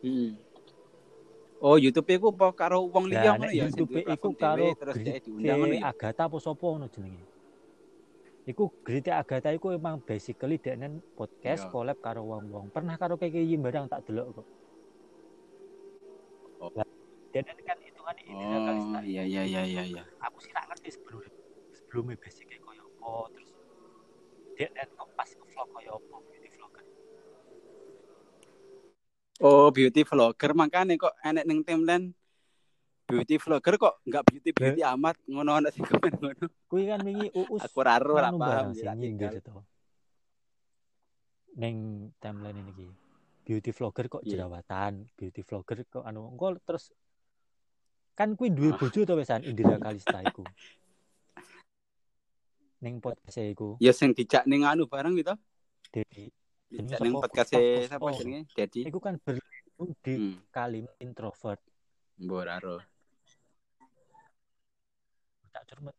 [0.00, 0.32] Hmm.
[1.62, 4.64] Oh, YouTube iku apa karo wong liya Lah ngono nek ya, YouTube iku platform karo
[4.74, 5.92] terus diundang ngono ya.
[5.92, 7.24] Agatha apa sapa ngono jenenge.
[8.48, 11.70] Iku Grite Agatha iku emang basically dekne podcast Iya.
[11.70, 12.72] collab karo wong-wong.
[12.72, 14.46] Pernah karo kayak barang tak delok kok.
[16.64, 16.72] Oh.
[16.74, 16.88] Lah,
[17.30, 18.98] dekne kan hitungane Indira Kalista.
[18.98, 20.02] Oh, iya iya iya iya iya.
[20.26, 21.30] Aku sih gak ngerti sebelumnya.
[21.76, 23.38] Sebelumnya basicnya koyo apa
[24.58, 26.84] dekne kok pas vlog koyo apa beauty vlogger.
[29.42, 32.06] Oh, beauty vlogger makane kok enek ning timeline
[33.08, 36.46] beauty vlogger kok enggak beauty beauty amat ngono ana sing komen ngono.
[36.70, 38.92] Kuwi kan wingi uus Aku ra ero ra anu paham ya.
[38.94, 39.60] nyindir to.
[41.58, 41.76] Neng
[42.16, 42.88] timeline ini.
[43.42, 44.46] Beauty vlogger kok Iya.
[44.46, 46.94] jerawatan, beauty vlogger kok anu engko terus
[48.14, 48.78] kan kuwi duwe Ah.
[48.78, 50.44] bojo to wesan Indira Kalista iku.
[52.82, 53.78] Ning podcast iku.
[53.78, 55.34] Ya sing dijak ning anu bareng gitu.
[55.88, 56.34] Dedi
[56.66, 58.18] Dijak ning podcast Gustaf sapa Kosto.
[58.18, 58.40] jenenge?
[58.50, 58.80] Jadi.
[58.84, 61.60] iku kan berlindung di Hmm, kalimat introvert.
[62.18, 62.76] mbok ra ero.
[65.48, 65.94] Tak cermet.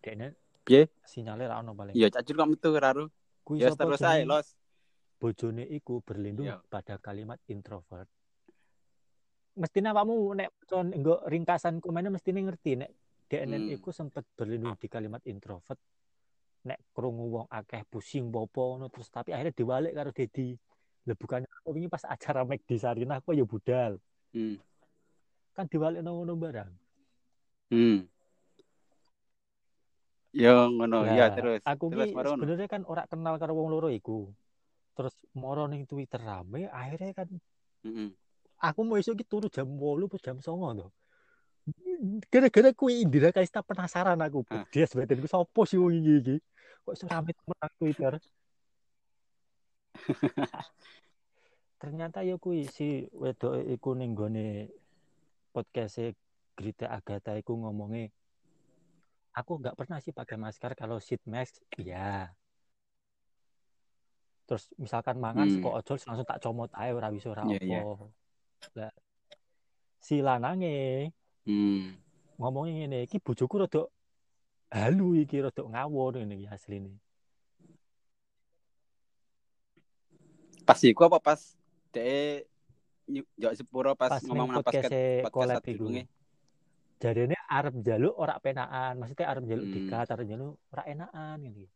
[0.00, 0.28] Dekne
[0.62, 0.88] Piye?
[1.02, 1.92] sinyalnya ra ono paling.
[1.92, 3.04] Iya, cacur kok metu ra ero.
[3.42, 4.22] Kuwi Ya sapa terus ae?
[4.24, 4.54] Los.
[5.16, 6.64] bojone iku berlindung Iya.
[6.64, 8.08] pada kalimat introvert.
[9.52, 12.88] Mestinya kamu nek nggo ringkasan komennya mestinya ngerti nek
[13.30, 13.76] DNN Hmm.
[13.78, 15.78] iku sempet berlindung di kalimat introvert.
[16.66, 20.58] Nek krungu wong akeh pusing popo ngono terus tapi akhirnya diwalik karo Dedi.
[21.06, 23.96] Lah bukannya aku wingi pas acara Mac di Sarinah aku ya budal.
[24.34, 24.58] Hmm.
[25.54, 26.70] Kan diwalik ngono barang.
[27.70, 27.98] Hmm.
[30.30, 31.58] Ya ngono, Lah, ya terus.
[31.66, 34.30] Aku terus sebenarnya kan ora kenal karo wong loro iku.
[34.94, 37.28] Terus moro ning Twitter rame akhirnya kan
[37.86, 38.10] Heeh.
[38.58, 40.86] aku mau esuk turu jam 8 apa jam 9 to.
[42.32, 44.44] Gara-gara kuwi Indira Kalista penasaran aku.
[44.48, 44.64] Hah.
[44.72, 46.36] Dia sebenarnya sapa sih wong iki iki?
[46.84, 48.12] Kok iso rame temen nang Twitter.
[51.80, 54.72] Ternyata ya kuwi si wedok iku ning gone
[55.52, 56.00] podcast
[56.56, 58.08] Grita Agatha iku ngomongnya
[59.34, 62.30] aku nggak pernah sih pakai masker kalau sheet mask ya
[64.46, 65.62] terus misalkan mangan Hmm.
[65.62, 67.80] kok ojol langsung tak comot ora ora apa iya.
[68.76, 68.92] Lah,
[70.02, 71.08] si lanange
[71.48, 71.96] Hmm.
[72.36, 73.82] ngomongnya ngene iki bojoku rada
[74.70, 76.90] halu iki rada ngawur ngene iki asline
[80.66, 81.40] Pas iku apa pas
[81.90, 82.46] dhek
[83.10, 84.86] njok sepuro pas, pas ngomong nang podcast
[85.26, 86.06] podcast sadurunge.
[87.02, 89.74] jarene arep njaluk ora penaan maksudnya arep njaluk Hmm.
[89.74, 91.66] dikat arep njaluk ora enakan ngene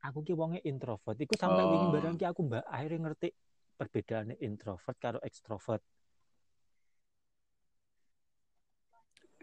[0.00, 1.92] aku ki wonge introvert iku wingi Oh.
[1.92, 3.28] barang ki aku mbak akhirnya ngerti
[3.76, 5.82] perbedaannya introvert karo extrovert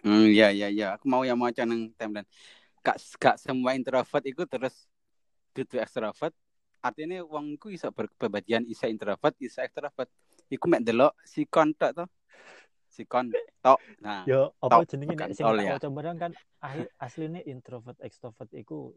[0.04, 2.28] Hmm, ya ya ya, aku mau yang maca nang timeline.
[2.80, 4.88] Gak gak semua introvert iku terus
[5.52, 6.32] dudu extrovert.
[6.80, 10.08] Artinya wong ku iso berkepribadian isa introvert, isa extrovert.
[10.48, 12.06] Iku mek delok sikon tok to.
[12.88, 13.80] Sikon tok.
[14.00, 15.76] Nah, yo apa jenenge nek sing ya.
[15.76, 16.32] barang kan
[16.64, 18.96] akhir aslinya introvert extrovert iku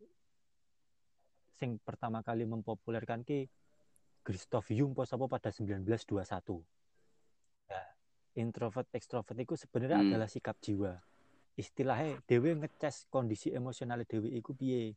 [1.58, 3.46] sing pertama kali mempopulerkan ki
[4.22, 6.81] Christoph Jung po sapa pada 1921 nah,
[8.38, 10.08] introvert extrovert itu sebenarnya Hmm.
[10.08, 10.92] adalah sikap jiwa
[11.60, 14.96] istilahnya dewe ngecas kondisi emosional dewe iku piye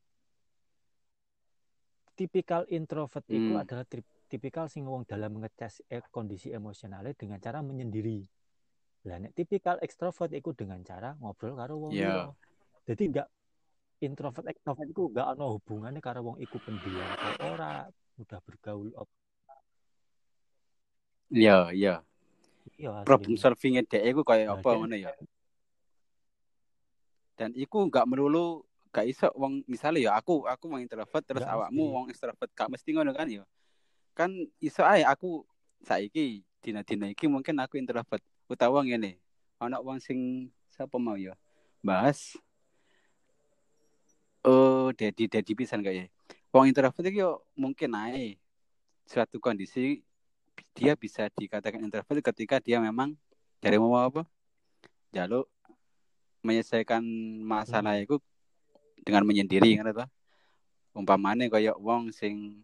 [2.15, 3.61] tipikal introvert itu Hmm.
[3.63, 8.23] adalah tri- tipikal sing wong dalam ngecas eh, kondisi emosionalnya dengan cara menyendiri
[9.05, 12.25] lah nek tipikal ekstrovert itu dengan cara ngobrol karo wong liya.
[12.89, 13.27] Jadi enggak
[14.01, 17.11] introvert ekstrovert itu enggak ana hubungannya karo wong iku pendiam
[17.53, 17.85] ora,
[18.17, 18.89] mudah bergaul
[21.35, 21.89] iya iya.
[22.75, 25.11] Iya, Problem solvingnya dhek iku kaya Nah, apa dia- ngono ya.
[27.35, 28.63] Dan iku gak melulu
[28.95, 31.95] gak iso wong misalnya ya aku aku wong introvert terus Nggak awakmu mesti.
[31.95, 33.43] wong extrovert gak mesti ngono kan ya.
[34.15, 34.31] Kan
[34.63, 35.43] iso ae aku
[35.83, 39.19] saiki dina-dina iki mungkin aku introvert utawa ngene.
[39.59, 41.35] Ana wong sing sapa mau ya
[41.79, 42.35] bahas
[44.43, 46.09] oh dedi dedi pisan kayak
[46.51, 48.39] wong introvert itu yo mungkin naik
[49.05, 50.01] suatu kondisi
[50.75, 53.15] dia bisa dikatakan introvert ketika dia memang
[53.63, 54.27] dari mau apa?
[55.15, 55.47] Jaluk
[56.45, 57.01] menyelesaikan
[57.41, 58.21] masalah itu
[59.01, 60.05] dengan menyendiri kan apa
[60.95, 62.61] umpamane kayak wong sing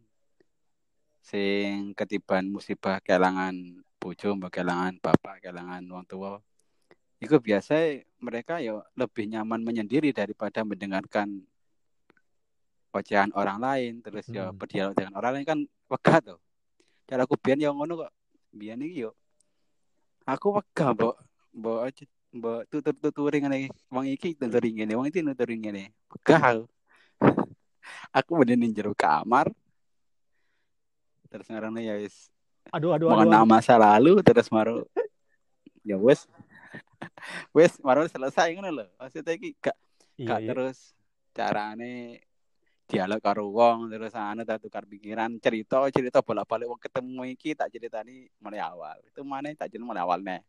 [1.21, 3.53] sing ketiban musibah kelangan
[4.01, 6.39] bojo kelangan bapak kelangan wong tua.
[7.21, 11.45] Itu biasa mereka ya lebih nyaman menyendiri daripada mendengarkan
[12.91, 14.57] ocehan orang lain terus ya Hmm.
[14.57, 16.39] berdialog dengan orang lain kan wegah tuh
[17.07, 18.11] cara aku biyen yang ngono kok.
[18.51, 19.11] Biyen iki yo.
[20.25, 21.15] Aku wegah mbok.
[21.51, 23.57] Mbok aja- mbok tutur-tuturi ngene
[23.91, 25.83] wong iki tuturi ngene wong iki nuturi ngene.
[26.11, 26.63] Wegah aku.
[28.17, 29.51] aku mending jero kamar.
[31.31, 32.27] Terus ngarane ya wis.
[32.71, 33.23] Aduh aduh aduh.
[33.25, 34.83] mengenang masa lalu terus maru.
[35.81, 36.27] Ya wes
[37.55, 38.85] wes maru selesai ngono lho.
[38.99, 39.75] Maksudnya iki gak
[40.19, 40.49] Iya, gak iya.
[40.53, 40.77] terus
[41.33, 42.19] carane
[42.91, 47.71] dialog karo wong terus anu tak tukar pikiran cerita cerita bolak-balik wong ketemu iki tak
[47.71, 48.99] ceritani mulai awal.
[49.07, 50.43] Itu mana tak cerita mulai awal nih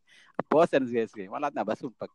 [0.51, 1.31] bosan sih sih.
[1.31, 2.11] Malah tambah sumpek.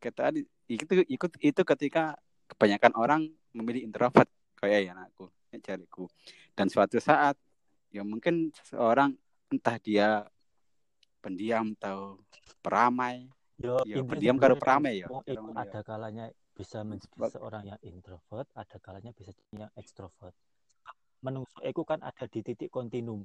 [0.00, 2.16] Kita di- itu ikut itu ketika
[2.48, 6.08] kebanyakan orang memilih introvert kayak ya anakku ya cariku.
[6.56, 7.36] Dan suatu saat
[7.92, 9.12] ya mungkin seseorang
[9.52, 10.24] entah dia
[11.20, 12.24] pendiam atau
[12.64, 13.28] peramai
[13.62, 15.08] Yo, Ya, pendiam karo peramai ya,
[15.38, 15.70] ngono ya.
[15.70, 20.36] ada kalanya bisa menjadi seorang yang introvert, ada kalanya bisa jadi yang ekstrovert.
[21.24, 23.24] Menungso iku kan ada di titik kontinum.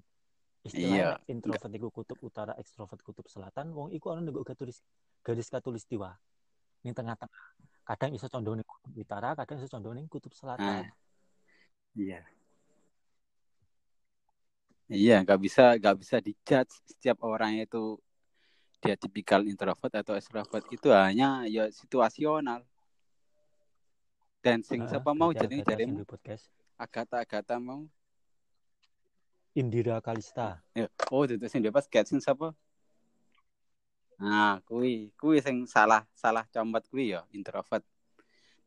[0.64, 4.80] Istilahnya Iya, introvert iku kutub utara, ekstrovert kutub selatan, wong iku ana nego garis
[5.22, 6.16] garis katulistiwa.
[6.84, 7.44] Ning tengah-tengah.
[7.88, 10.88] Kadang iso condong ning kutub utara, kadang iso condong ning kutub selatan.
[10.88, 10.90] Ah.
[11.98, 12.22] Iya.
[14.88, 18.00] Iya, nggak bisa nggak bisa dijudge setiap orang itu
[18.80, 22.64] dia tipikal introvert atau extrovert itu hanya ya situasional.
[24.42, 26.44] Dan sing Heeh, siapa mau jadi Agatha jarimu sing di podcast.
[26.78, 27.82] Agatha Agatha mau
[29.58, 30.62] Indira Kalista.
[30.78, 32.54] ya oh itu sing pas sing siapa
[34.22, 37.82] nah kui kui sing salah salah combat kui ya introvert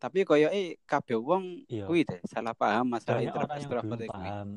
[0.03, 1.87] tapi koyo eh kabeh wong Iya.
[1.87, 4.11] kui deh salah paham masalah banyak introvert extrovert belum iki.
[4.11, 4.49] paham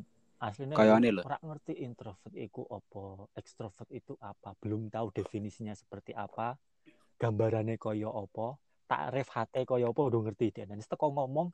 [0.44, 1.22] aslinya ini lho.
[1.26, 3.04] orang ngerti introvert itu apa
[3.38, 6.58] ekstrovert itu apa belum tahu definisinya seperti apa
[7.22, 8.58] gambarannya koyo apa
[8.94, 11.50] takrif hati koyo apa udah ngerti dia dan teko ngomong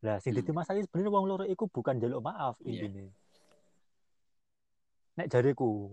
[0.00, 0.40] lah sing Hmm.
[0.40, 2.88] dadi masalah sebenarnya wong loro iku bukan jaluk maaf Iya.
[2.88, 3.12] intine
[5.14, 5.92] nek jariku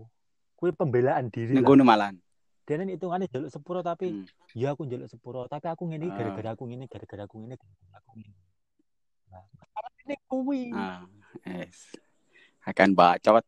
[0.56, 2.16] kuwi pembelaan diri lah kono malan
[2.64, 4.24] dia ini hitungannya jaluk sepuro tapi Hmm.
[4.56, 6.16] ya aku jaluk sepuro tapi aku ngene Ah.
[6.16, 8.32] gara-gara aku ngene gara-gara aku ngene gara-gara aku ngene
[9.28, 9.44] nah
[10.02, 11.04] ini kuwi Ah,
[11.44, 11.92] yes.
[12.62, 13.42] Akan bacot.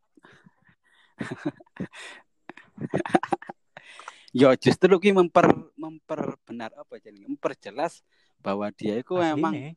[4.34, 8.00] Yo justru ki memper memperbenar apa jadi memperjelas
[8.40, 9.76] bahwa dia itu Asline,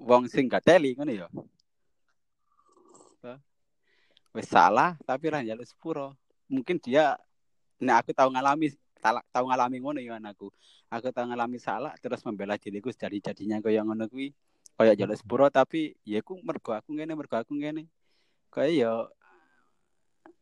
[0.00, 1.28] wong sing gak teli ngono ya.
[4.34, 6.16] Wis salah tapi ra njaluk sepuro.
[6.50, 7.14] Mungkin dia
[7.78, 8.74] nek aku tahu ngalami
[9.30, 10.50] tahu ngalami ngono ya anakku.
[10.90, 14.34] Aku tahu ngalami salah terus membela diriku jadi jadinya kaya ngono kuwi.
[14.74, 17.86] Kaya njaluk sepuro tapi ya aku mergo aku ngene mergo aku ngene.
[18.50, 18.92] Kaya ya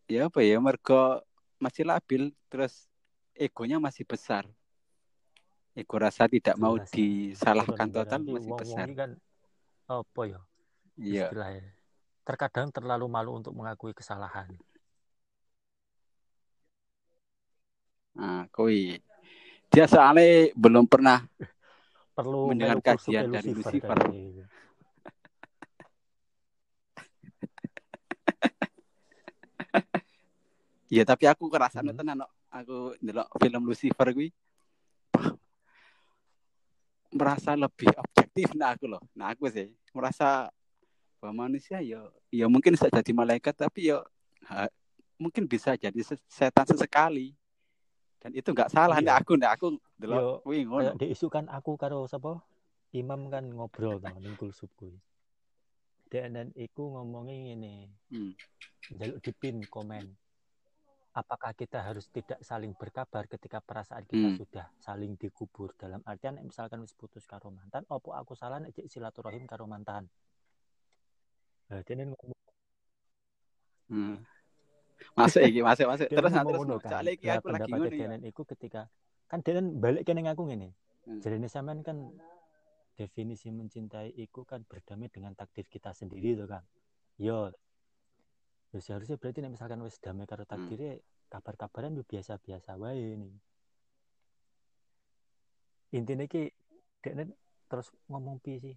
[0.08, 1.20] ya apa ya mergo
[1.60, 2.88] masih labil terus
[3.34, 4.44] egonya masih besar.
[5.72, 6.92] Ego rasa tidak mau jelas.
[6.92, 8.86] disalahkan Betul, total masih besar.
[8.92, 9.10] kan
[9.88, 10.40] apa ya
[11.00, 11.32] Iya.
[11.32, 11.72] istilahnya
[12.22, 14.52] terkadang terlalu malu untuk mengakui kesalahan
[18.12, 19.00] Nah, kui.
[19.72, 21.24] Dia soalnya belum pernah
[22.12, 23.96] perlu Mendengar kajian dari Lucifer.
[23.96, 24.44] dari-
[30.92, 31.96] Iya, tapi aku kerasa Hmm.
[31.96, 32.28] tenan no.
[32.52, 34.28] Aku ndelok film Lucifer kuwi.
[37.12, 39.02] merasa lebih objektif nah aku loh.
[39.12, 40.48] Nah, aku sih merasa
[41.20, 44.00] bahwa manusia ya ya mungkin bisa jadi malaikat tapi ya
[44.48, 44.72] ha-
[45.20, 47.36] mungkin bisa jadi se- setan sesekali.
[48.16, 49.04] Dan itu nggak salah Iya.
[49.04, 50.96] nih aku nih aku Yo, ndelok kuwi ngono.
[50.96, 52.40] diisukan aku karo sapa
[52.96, 54.96] imam kan ngobrol tau ning kulsub kuwi
[56.08, 57.74] dan iku ngomongin ini
[58.08, 58.32] Hmm.
[58.96, 60.16] jaluk dipin komen
[61.12, 64.38] apakah kita harus tidak saling berkabar ketika perasaan kita Hmm.
[64.40, 69.44] sudah saling dikubur dalam artian misalkan wis putus karo mantan opo aku salah nek silaturahim
[69.44, 70.08] karo mantan
[71.68, 72.40] nah ngomong
[73.92, 74.24] Hmm.
[75.12, 76.08] Masuk iki, masuk, masuk.
[76.08, 78.08] Terus terus kan Soalnya iki aku lagi ngono ya.
[78.08, 78.88] Denen iku ketika
[79.28, 81.18] kan Denen balik ke ning aku ngene Hmm.
[81.18, 81.98] ini sampean kan
[82.94, 86.62] definisi mencintai iku kan berdamai dengan takdir kita sendiri tuh kan
[87.18, 87.50] yo
[88.72, 90.52] ya seharusnya berarti nek misalkan wis damai karo Hmm.
[90.56, 90.96] takdirnya
[91.28, 93.34] kabar-kabaran yo biasa-biasa wae nih
[95.92, 96.48] intinya ki
[97.02, 97.34] Denen
[97.68, 98.76] terus ngomong pi sih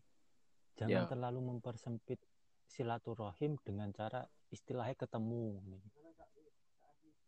[0.76, 0.92] Ya.
[0.92, 2.20] jangan terlalu mempersempit
[2.68, 5.56] silaturahim dengan cara istilahnya ketemu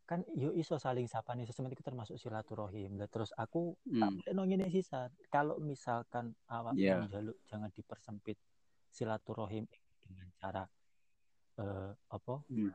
[0.04, 4.20] kan yo iso saling sapa nih sesama itu termasuk silaturahim lah terus aku Hmm.
[4.20, 7.00] tak no ngene sisa kalau misalkan awak Ya.
[7.00, 8.36] menjaluk jangan dipersempit
[8.90, 9.64] silaturahim
[10.04, 10.68] dengan cara
[11.58, 12.72] eh, apa Hmm.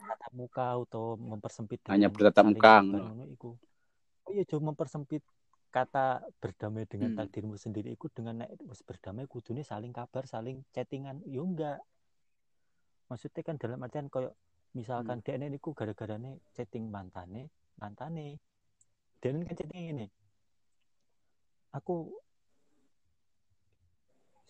[0.00, 2.82] tatap muka atau mempersempit Hanya bertatap muka,
[3.30, 3.54] iku.
[4.26, 5.22] Oh iya coba mempersempit
[5.70, 7.18] kata berdamai dengan Hmm.
[7.22, 11.22] takdirmu sendiri iku dengan nek wis berdamai kudune saling kabar, saling chattingan.
[11.30, 11.78] Yo enggak.
[13.06, 14.34] Maksudnya kan dalam artian koyo
[14.74, 15.24] misalkan Hmm.
[15.26, 18.38] dia ini niku gara-garane chatting mantane, mantane.
[19.22, 20.06] Dia kan chatting ini.
[21.70, 22.18] Aku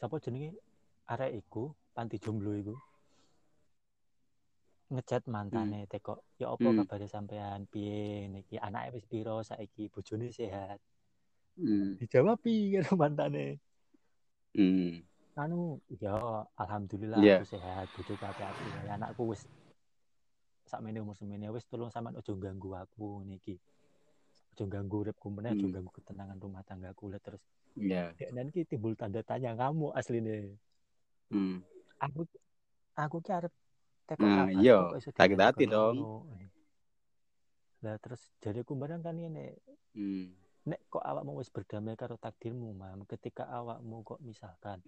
[0.01, 0.57] siapa jenenge
[1.13, 2.73] arek iku panti jomblo iku
[4.91, 6.79] ngechat mantane teko ya apa Hmm.
[6.83, 10.83] kabare sampean piye niki anake wis piro saiki bojone sehat
[11.55, 11.95] Hmm.
[11.99, 13.63] dijawab pi karo mantane
[14.51, 15.07] Hmm.
[15.39, 17.39] anu ya alhamdulillah Iya.
[17.39, 19.47] aku sehat bojoku api-api ya, anakku wis
[20.67, 23.55] sakmene umur semene wis tolong sampean ojo ganggu aku niki
[24.55, 25.75] ojo ganggu uripku meneh ojo Hmm.
[25.79, 27.41] ganggu ketenangan rumah tanggaku lah terus
[27.79, 28.11] Ya.
[28.19, 30.59] dek nanti timbul tanda tanya kamu asline
[31.31, 31.63] Hmm.
[32.03, 32.27] aku
[32.99, 33.55] aku ki arep
[34.11, 34.79] teko Nah, kapan iya,
[35.15, 35.97] sakit hati dong.
[37.81, 39.55] lah terus jadiku barang kan ini
[39.97, 40.37] Hmm.
[40.69, 44.85] nek kok awakmu wis berdamai karo takdirmu mam ketika awakmu kok misalkan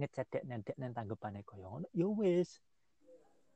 [0.00, 2.64] ngechat dek nen dek nen tanggepane koyo ngono ya wis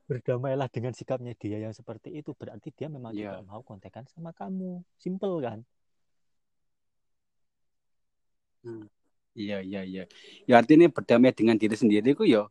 [0.05, 3.41] berdamailah dengan sikapnya dia yang seperti itu berarti dia memang Iya.
[3.41, 5.59] tidak mau kontekan sama kamu simple kan
[9.31, 10.03] Iya, iya, iya.
[10.45, 12.45] Ya artinya berdamai dengan diri sendiri ku ya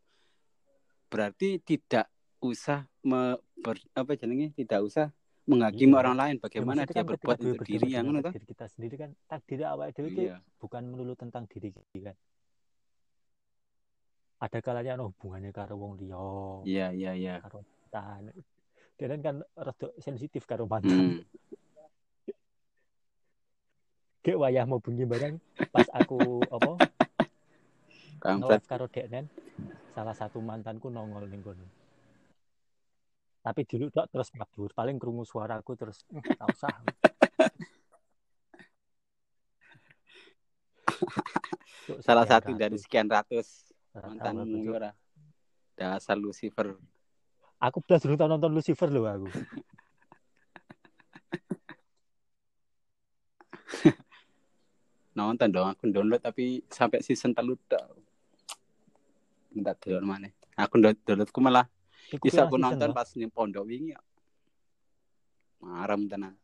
[1.10, 2.06] berarti tidak
[2.40, 5.10] usah me, ber- apa jenenge tidak usah
[5.44, 5.98] menghakimi Iya.
[5.98, 8.94] orang lain Ya, bagaimana maksudnya dia kan berbuat untuk diri yang ngono takdir kita sendiri
[8.96, 10.00] kan takdir dhewe ki
[10.30, 10.36] Iya.
[10.56, 12.16] bukan melulu tentang diri kita kan
[14.40, 16.22] ada kalanya ono hubungannya karo wong liya
[16.64, 17.34] Iya, iya, iya.
[17.42, 18.30] karo mantan
[18.96, 21.20] dan kan rada sensitif karo mantan Hmm.
[24.20, 25.40] Kayak wayah mau bengi barang
[25.72, 26.89] pas aku apa
[28.20, 28.60] Kampret.
[28.68, 29.26] karo Deknen
[29.96, 31.64] salah satu mantanku nongol ning kono.
[33.40, 36.76] Tapi dulu tok terus kabur, paling krungu suaraku terus "Eh, tak usah.
[42.04, 44.76] Salah satu dari sekian ratus mantanmu Cuk.
[44.76, 44.92] ora.
[45.74, 46.76] Dasar Lucifer.
[47.60, 49.28] Aku belas tau nonton Lucifer loh aku.
[55.16, 57.98] Nonton dong, aku download tapi sampai season telu tok.
[59.50, 60.28] Minta download mana?
[60.54, 61.66] Aku download downloadku malah
[62.18, 63.94] bisa aku nonton pas ning pondok wingi.
[63.94, 64.00] ya.
[65.62, 66.34] Marem tenan.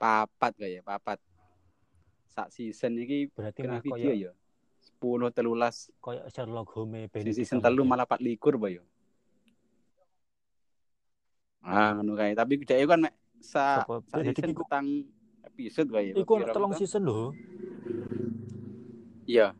[0.00, 1.18] Papat kayak papat.
[2.32, 4.32] Sak season iki Berarti kena video ya.
[4.98, 5.94] 10 telulas.
[6.02, 8.82] koyo Sherlock Holmes Benedict season telu malah 4 likur boy.
[11.62, 12.34] Ah, ngono kae.
[12.34, 14.86] Tapi dhek kan mek sa, sa season petang
[15.46, 16.10] episode kae.
[16.18, 17.30] Iku ono telung season loh.
[19.22, 19.54] Iya,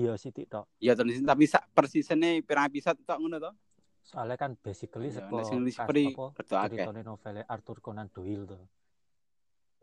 [0.00, 0.64] Iya sithik tok.
[0.80, 3.52] iya season tapi sak per seasone pirang episode tok ngono to.
[4.00, 5.28] Soalnya kan basically Iya,
[6.64, 6.80] akeh.
[6.80, 8.62] ceritane novel Arthur Conan Doyle tuh.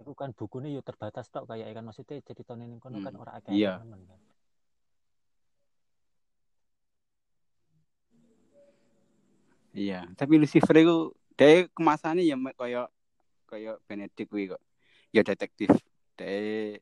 [0.02, 3.32] Itu kan bukunya yo terbatas tok kayak kan maksudnya ceritane ning kono kan Hmm, ora
[3.38, 3.78] akeh iya.
[3.78, 4.20] temen kan.
[9.78, 12.90] Iya, tapi Lucifer itu dia kemasannya ya koyo
[13.46, 14.62] koyo Benedict kuwi kok.
[15.14, 15.70] Ya detektif.
[16.18, 16.82] Dia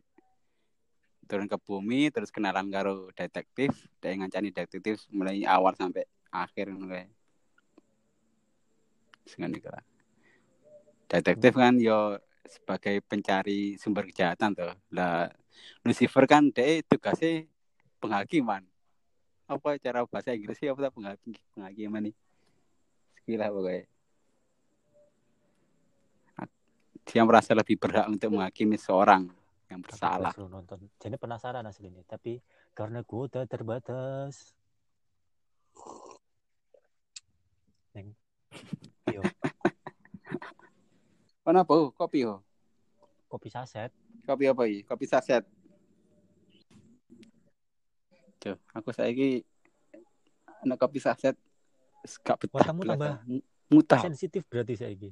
[1.25, 7.09] turun ke bumi terus kenalan karo detektif, dia ngancani detektif mulai awal sampai akhir lah.
[11.05, 14.73] Detektif kan yo sebagai pencari sumber kejahatan tuh.
[14.93, 15.29] Lah
[15.81, 17.49] Lucifer kan dia tugasnya
[17.97, 18.61] penghakiman.
[19.45, 22.15] Apa cara bahasa Inggrisnya apa penghakim penghakiman nih?
[23.25, 23.83] Gila pokoknya.
[27.05, 29.29] Dia merasa lebih berhak untuk menghakimi seorang
[29.69, 30.31] yang bersalah.
[30.37, 30.79] belum nonton.
[31.01, 32.37] Jadi penasaran aslinya, tapi
[32.77, 34.53] karena kuota terbatas.
[37.97, 38.13] Neng.
[39.09, 39.21] Yo,
[41.45, 41.71] Kenapa?
[41.77, 42.41] Oh, kopi oh.
[43.29, 43.93] kopi saset.
[44.25, 44.81] Kopi apa ini?
[44.81, 45.45] Kopi saset.
[48.41, 49.45] Tuh, aku saiki
[50.65, 51.37] anak kopi saset
[52.21, 52.73] gak betah.
[52.73, 53.17] Belas, tambah ah.
[53.69, 54.01] mutah.
[54.01, 55.09] sensitif berarti saiki.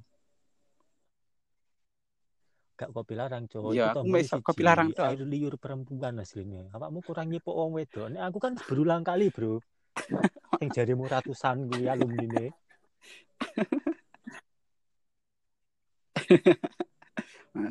[2.84, 3.72] Gak kopi larang, cowok.
[3.72, 5.08] Iya, aku mesok kopi larang, Cok.
[5.08, 6.68] Air liur perempuan aslinya.
[6.76, 8.12] Awakmu kurang nyepok wong wedok.
[8.12, 9.64] Nek aku kan berulang kali, Bro.
[10.60, 12.50] Yang jarimu ratusan gue alumni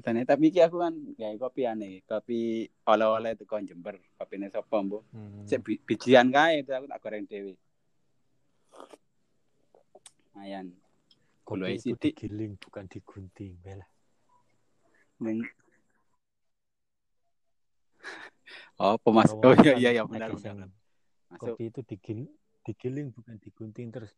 [0.03, 5.03] Tane tapi iki aku kan gawe kopi aneh, kopi oleh-oleh teko Jember, kopine sapa mbok.
[5.13, 5.45] Hmm.
[5.45, 7.55] Sik bi- bijian kae itu aku tak goreng dhewe.
[11.43, 13.53] Kopi Gulai itu sithik digiling bukan digunting.
[13.61, 13.89] Belah.
[15.23, 15.41] Ning
[18.83, 19.31] Oh, pemas.
[19.31, 20.66] Oh iya iya iya benar benar.
[21.31, 22.29] Masuk Kopi itu digiling,
[22.66, 24.11] digiling bukan digunting terus.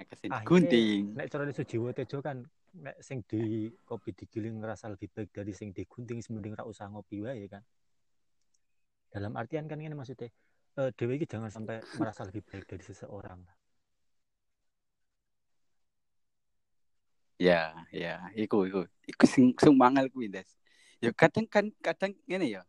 [0.00, 1.12] Akhirnya, gunting.
[1.12, 2.40] Nek cara Sujiwo Tejo kan
[2.76, 7.24] nek sing di kopi digiling ngerasa lebih baik dari sing digunting mending ra usah ngopi
[7.24, 7.60] wae kan.
[9.12, 10.32] Dalam artian kan ini maksudnya
[10.76, 13.40] eh dewe iki jangan sampai merasa lebih baik dari seseorang.
[17.36, 18.88] Ya, ya, iku iku.
[19.04, 20.48] Iku sing sing mangel kuwi, Des.
[21.04, 22.62] Ya kadang kan kadang ngene ya.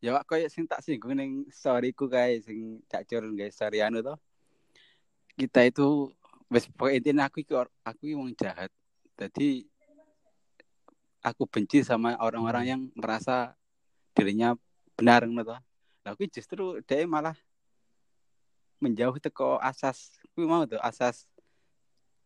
[0.00, 4.00] Ya wak koyo sing tak singgung ning storyku kae sing cak cur guys story anu
[4.00, 4.14] to.
[5.36, 6.08] Kita itu
[6.48, 7.52] wis pokoke intine aku iki
[7.84, 8.72] aku iki wong jahat.
[9.18, 9.68] Jadi
[11.20, 12.72] aku benci sama orang-orang Hmm.
[12.72, 13.52] yang merasa
[14.16, 14.56] dirinya
[14.96, 15.56] benar ngono to.
[16.06, 17.36] Lah kuwi justru dia malah
[18.80, 21.28] menjauh teko asas kuwi mau tuh asas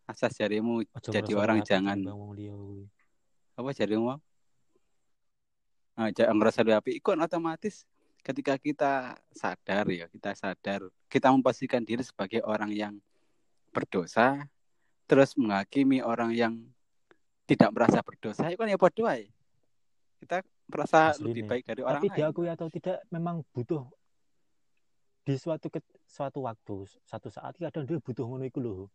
[0.04, 1.98] asas jarimu Ojo jadi ngerasa orang jangan.
[3.54, 4.18] Apa jarimu
[5.94, 7.86] nah, jangan ngerasa lebih api itu kan otomatis
[8.24, 8.92] ketika kita
[9.30, 12.94] sadar ya kita sadar kita memposisikan diri sebagai orang yang
[13.70, 14.48] berdosa
[15.06, 16.54] terus menghakimi orang yang
[17.44, 18.78] tidak merasa berdosa itu kan ya
[19.12, 19.28] ae.
[20.24, 22.16] kita merasa Asli lebih baik dari orang Tapi lain.
[22.16, 23.84] diakui atau tidak memang butuh.
[25.24, 28.88] Di suatu ke, suatu waktu, satu saat kadang dia butuh ngono iku lho.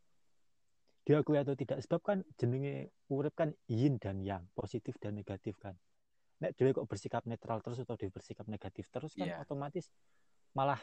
[1.09, 5.73] Diakui atau tidak sebab kan jenenge urip kan yin dan yang, positif dan negatif kan.
[6.37, 9.41] Nek dhewe kok bersikap netral terus atau dhewe bersikap negatif terus kan Iya.
[9.41, 9.89] otomatis
[10.53, 10.77] malah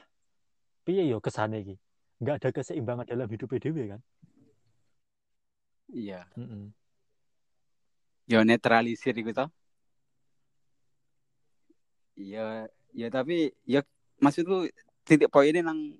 [0.82, 1.78] piye yo kesane iki?
[2.18, 4.02] Enggak ada keseimbangan dalam hidup dhewe kan.
[5.86, 6.74] iya Heeh.
[8.26, 9.46] ya netralisir gitu
[12.18, 13.86] iya ya tapi ya
[14.18, 14.66] maksudku
[15.06, 15.94] titik poinnya nang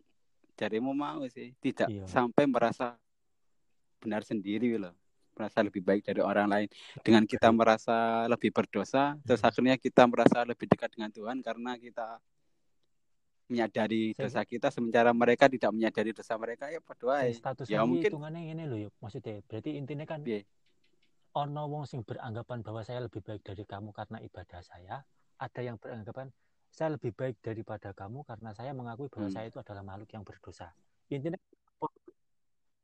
[0.59, 2.03] jarimu mau sih tidak Iya.
[2.11, 2.99] sampai merasa
[4.01, 4.95] benar sendiri loh
[5.37, 6.69] merasa lebih baik dari orang lain
[7.05, 9.49] dengan kita merasa lebih berdosa terus Hmm.
[9.53, 12.17] akhirnya kita merasa lebih dekat dengan Tuhan karena kita
[13.47, 18.11] menyadari dosa kita sementara mereka tidak menyadari dosa mereka ya berdoa Sing status ya mungkin
[18.11, 20.43] hitungane ngene lho yo maksudnya berarti intinya kan Piye?
[21.37, 25.05] ono wong sing beranggapan bahwa saya lebih baik dari kamu karena ibadah saya
[25.39, 26.33] ada yang beranggapan
[26.75, 29.37] saya lebih baik daripada kamu karena saya mengakui bahwa Hmm.
[29.39, 30.75] saya itu adalah makhluk yang berdosa
[31.07, 31.39] intinya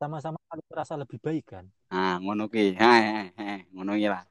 [0.03, 1.65] sama-sama saling merasa lebih baik kan?
[1.87, 2.95] Ah ngono ha,
[3.39, 4.27] ha, ngono lah.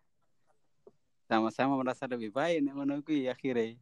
[1.31, 3.79] Sama-sama merasa lebih baik nek ngono kuwi akhirnya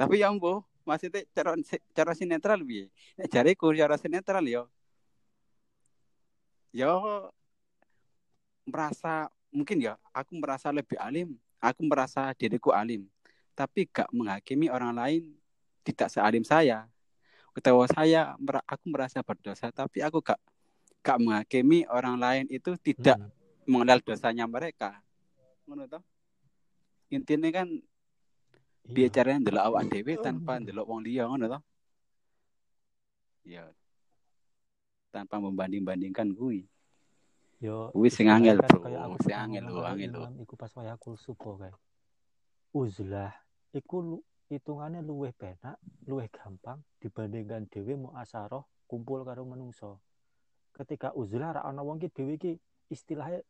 [0.00, 1.52] tapi ya ambo maksudnya cara
[1.92, 2.88] cara sinetral piye?
[3.20, 4.64] Nek jariku cara sinetral yo
[6.72, 7.28] yo
[8.64, 11.36] merasa mungkin ya aku merasa lebih alim.
[11.60, 13.04] Aku merasa diriku alim.
[13.52, 15.36] Tapi gak menghakimi orang lain
[15.84, 16.88] tidak sealim saya
[17.52, 18.34] ketawa saya
[18.66, 20.40] aku merasa berdosa tapi aku gak
[21.00, 23.68] gak menghakimi orang lain itu tidak Mm-mm.
[23.68, 24.98] mengenal dosanya mereka.
[25.66, 26.02] Toh?
[27.10, 27.68] Intinya kan
[28.90, 28.96] Iya.
[28.96, 31.62] piye caranya ndelok awak dhewe tanpa ndelok wong liya ngono
[33.46, 33.70] ya.
[35.14, 36.66] Tanpa membanding-bandingkan kuwi
[37.60, 38.88] yo kuwi sing angel kan bro.
[39.20, 41.70] sing angel lho karo angel lho imam iku pas wayah kulsupo kae
[42.72, 43.36] uzlah
[43.76, 50.02] iku lu- hitungannya luwih penak luwih gampang dibandingkan dhewe mau asaroh kumpul karo menungso
[50.74, 52.52] ketika uzlah ra ana wong ki dhewe ki
[52.90, 53.40] istilahnya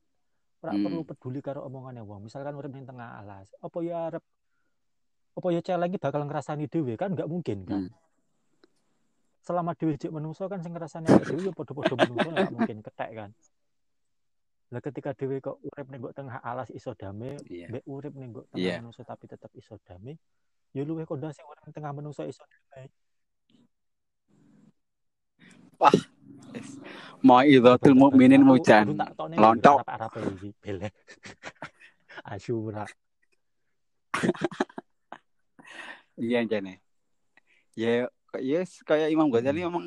[0.61, 0.85] ora Hmm.
[0.85, 4.21] perlu peduli karo omongane wong misalkan urip ning tengah alas apa ya arep
[5.33, 7.93] apa ya celeng ki bakal ngrasani dhewe kan nggak mungkin kan Hmm.
[9.41, 13.11] selama dhewe jek menungso kan sing ngrasani awake dhewe ya padha-padha menungso nggak mungkin ketek
[13.17, 13.31] kan
[14.71, 18.53] lah ketika dhewe kok urip ning tengah alas iso damai iya mbek urip ning tengah
[18.55, 18.85] Iya.
[18.85, 20.13] menungso tapi tetap iso damai
[20.71, 22.87] ya luwih kondang sing urip ning tengah menungso iso damai
[27.21, 28.97] mau idzatul mukminin mujan
[29.37, 29.81] lontok.
[29.85, 30.89] arep-arep iki bele
[32.25, 32.85] asyura
[36.21, 36.79] iya jane
[37.75, 38.07] ya
[38.39, 39.73] yes kayak Imam Ghazali Hmm.
[39.73, 39.85] memang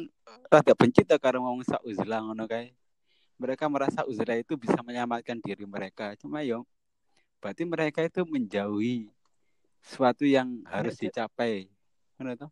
[0.49, 2.73] rada benci ta karo wong sak uzlah ngono kae
[3.37, 6.65] mereka merasa uzlah itu bisa menyelamatkan diri mereka cuma yo
[7.37, 9.09] berarti mereka itu menjauhi
[9.83, 11.67] sesuatu yang harus dicapai.
[12.17, 12.51] Toh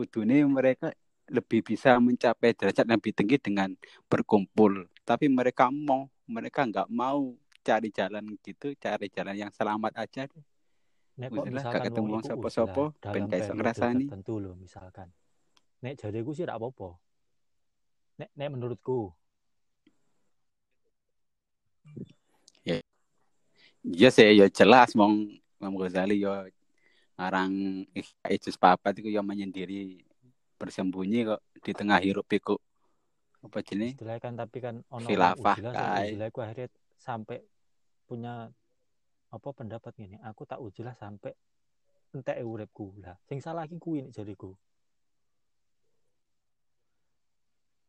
[0.00, 0.88] kudune mereka
[1.28, 3.68] lebih bisa mencapai derajat yang lebih tinggi dengan
[4.08, 4.88] berkumpul.
[5.04, 10.44] Tapi mereka mau mereka nggak mau cari jalan gitu cari jalan yang selamat aja deh.
[11.20, 14.08] Nek kok misalkan ketemu wong sapa-sapa, ben gak iso ngrasani.
[14.08, 15.12] tertentu loh misalkan.
[15.84, 16.96] Nek jariku sih rak apa-apa.
[18.16, 19.12] Nek nek menurutku.
[23.80, 26.32] Iya sih, ya jelas mong Imam Ghazali yo
[27.20, 27.84] ngarang
[28.32, 30.00] Ijus Papat itu yang menyendiri
[30.56, 32.60] bersembunyi kok di tengah hiruk pikuk.
[33.44, 36.68] Apa jenis istilahnya kan tapi kan ono Khilafah, aku akhirnya
[37.00, 37.40] sampai
[38.04, 38.48] punya
[39.30, 41.32] apa pendapat gini aku tak ujilah sampai
[42.16, 42.96] entek uripku.
[43.00, 44.52] Lah sing salah iki kuwi nek jariku.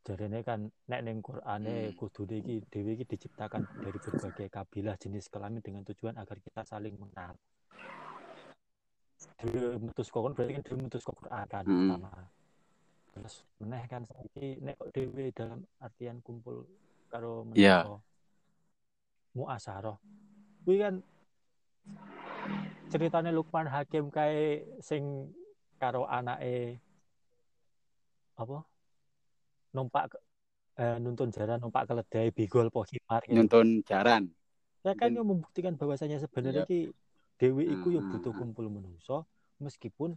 [0.01, 1.95] Jarene kan nek ning Qur'ane Hmm.
[1.99, 6.95] kudune iki dhewe iki diciptakan dari berbagai kabilah jenis kelamin dengan tujuan agar kita saling
[6.97, 7.35] mengenal.
[9.81, 11.89] Metus kokon berarti kan dhewe metus kok Qur'an kan Hmm.
[11.93, 12.11] pertama.
[13.11, 16.63] Terus meneh kan saiki nek kok dhewe dalam artian kumpul
[17.09, 17.83] karo Iya.
[17.85, 17.99] menapa
[19.33, 19.97] muasaroh.
[20.63, 20.95] Kuwi kan
[22.91, 25.31] ceritane Lukman Hakim kae sing
[25.77, 26.77] karo anake
[28.37, 28.61] apa
[29.71, 30.13] numpak
[30.77, 33.33] eh, nuntun jaran numpak keledai bigol po himar gitu.
[33.37, 34.29] nyuntun jaran
[34.81, 36.69] Ya kan yang membuktikan bahwasanya sebenarnya Iya.
[36.69, 36.79] ki
[37.41, 39.25] dewi iku ya Hmm, butuh hmm, kumpul menungso
[39.57, 40.13] meskipun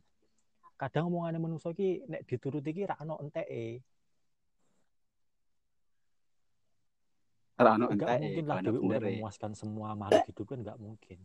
[0.77, 3.81] kadang omongane menungso ki nek dituruti ki ra ono enteke.
[7.61, 11.19] ora ono Enggak entek mungkin lah dewi udah memuaskan semua makhluk hidup kan enggak mungkin.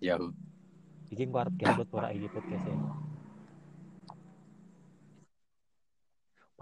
[0.00, 0.16] ya
[1.12, 2.64] Iki engko arep diupload ora iki podcast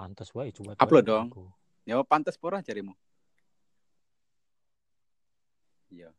[0.02, 1.26] Pantes wae coba Upload dong.
[1.86, 2.90] ya pantes pura jarimu?
[5.94, 6.10] Iya.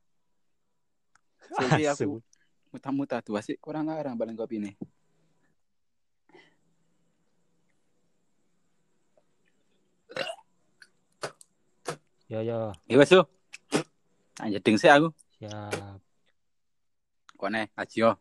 [1.60, 2.24] Jadi aku
[2.72, 4.72] muta-muta tuh sih kurang ngarang balen kopi ini.
[12.32, 13.28] Ya ya, iya wes tuh
[14.40, 15.12] anjir sih aku.
[15.44, 16.00] Siap.
[17.36, 17.68] kone
[18.00, 18.16] yo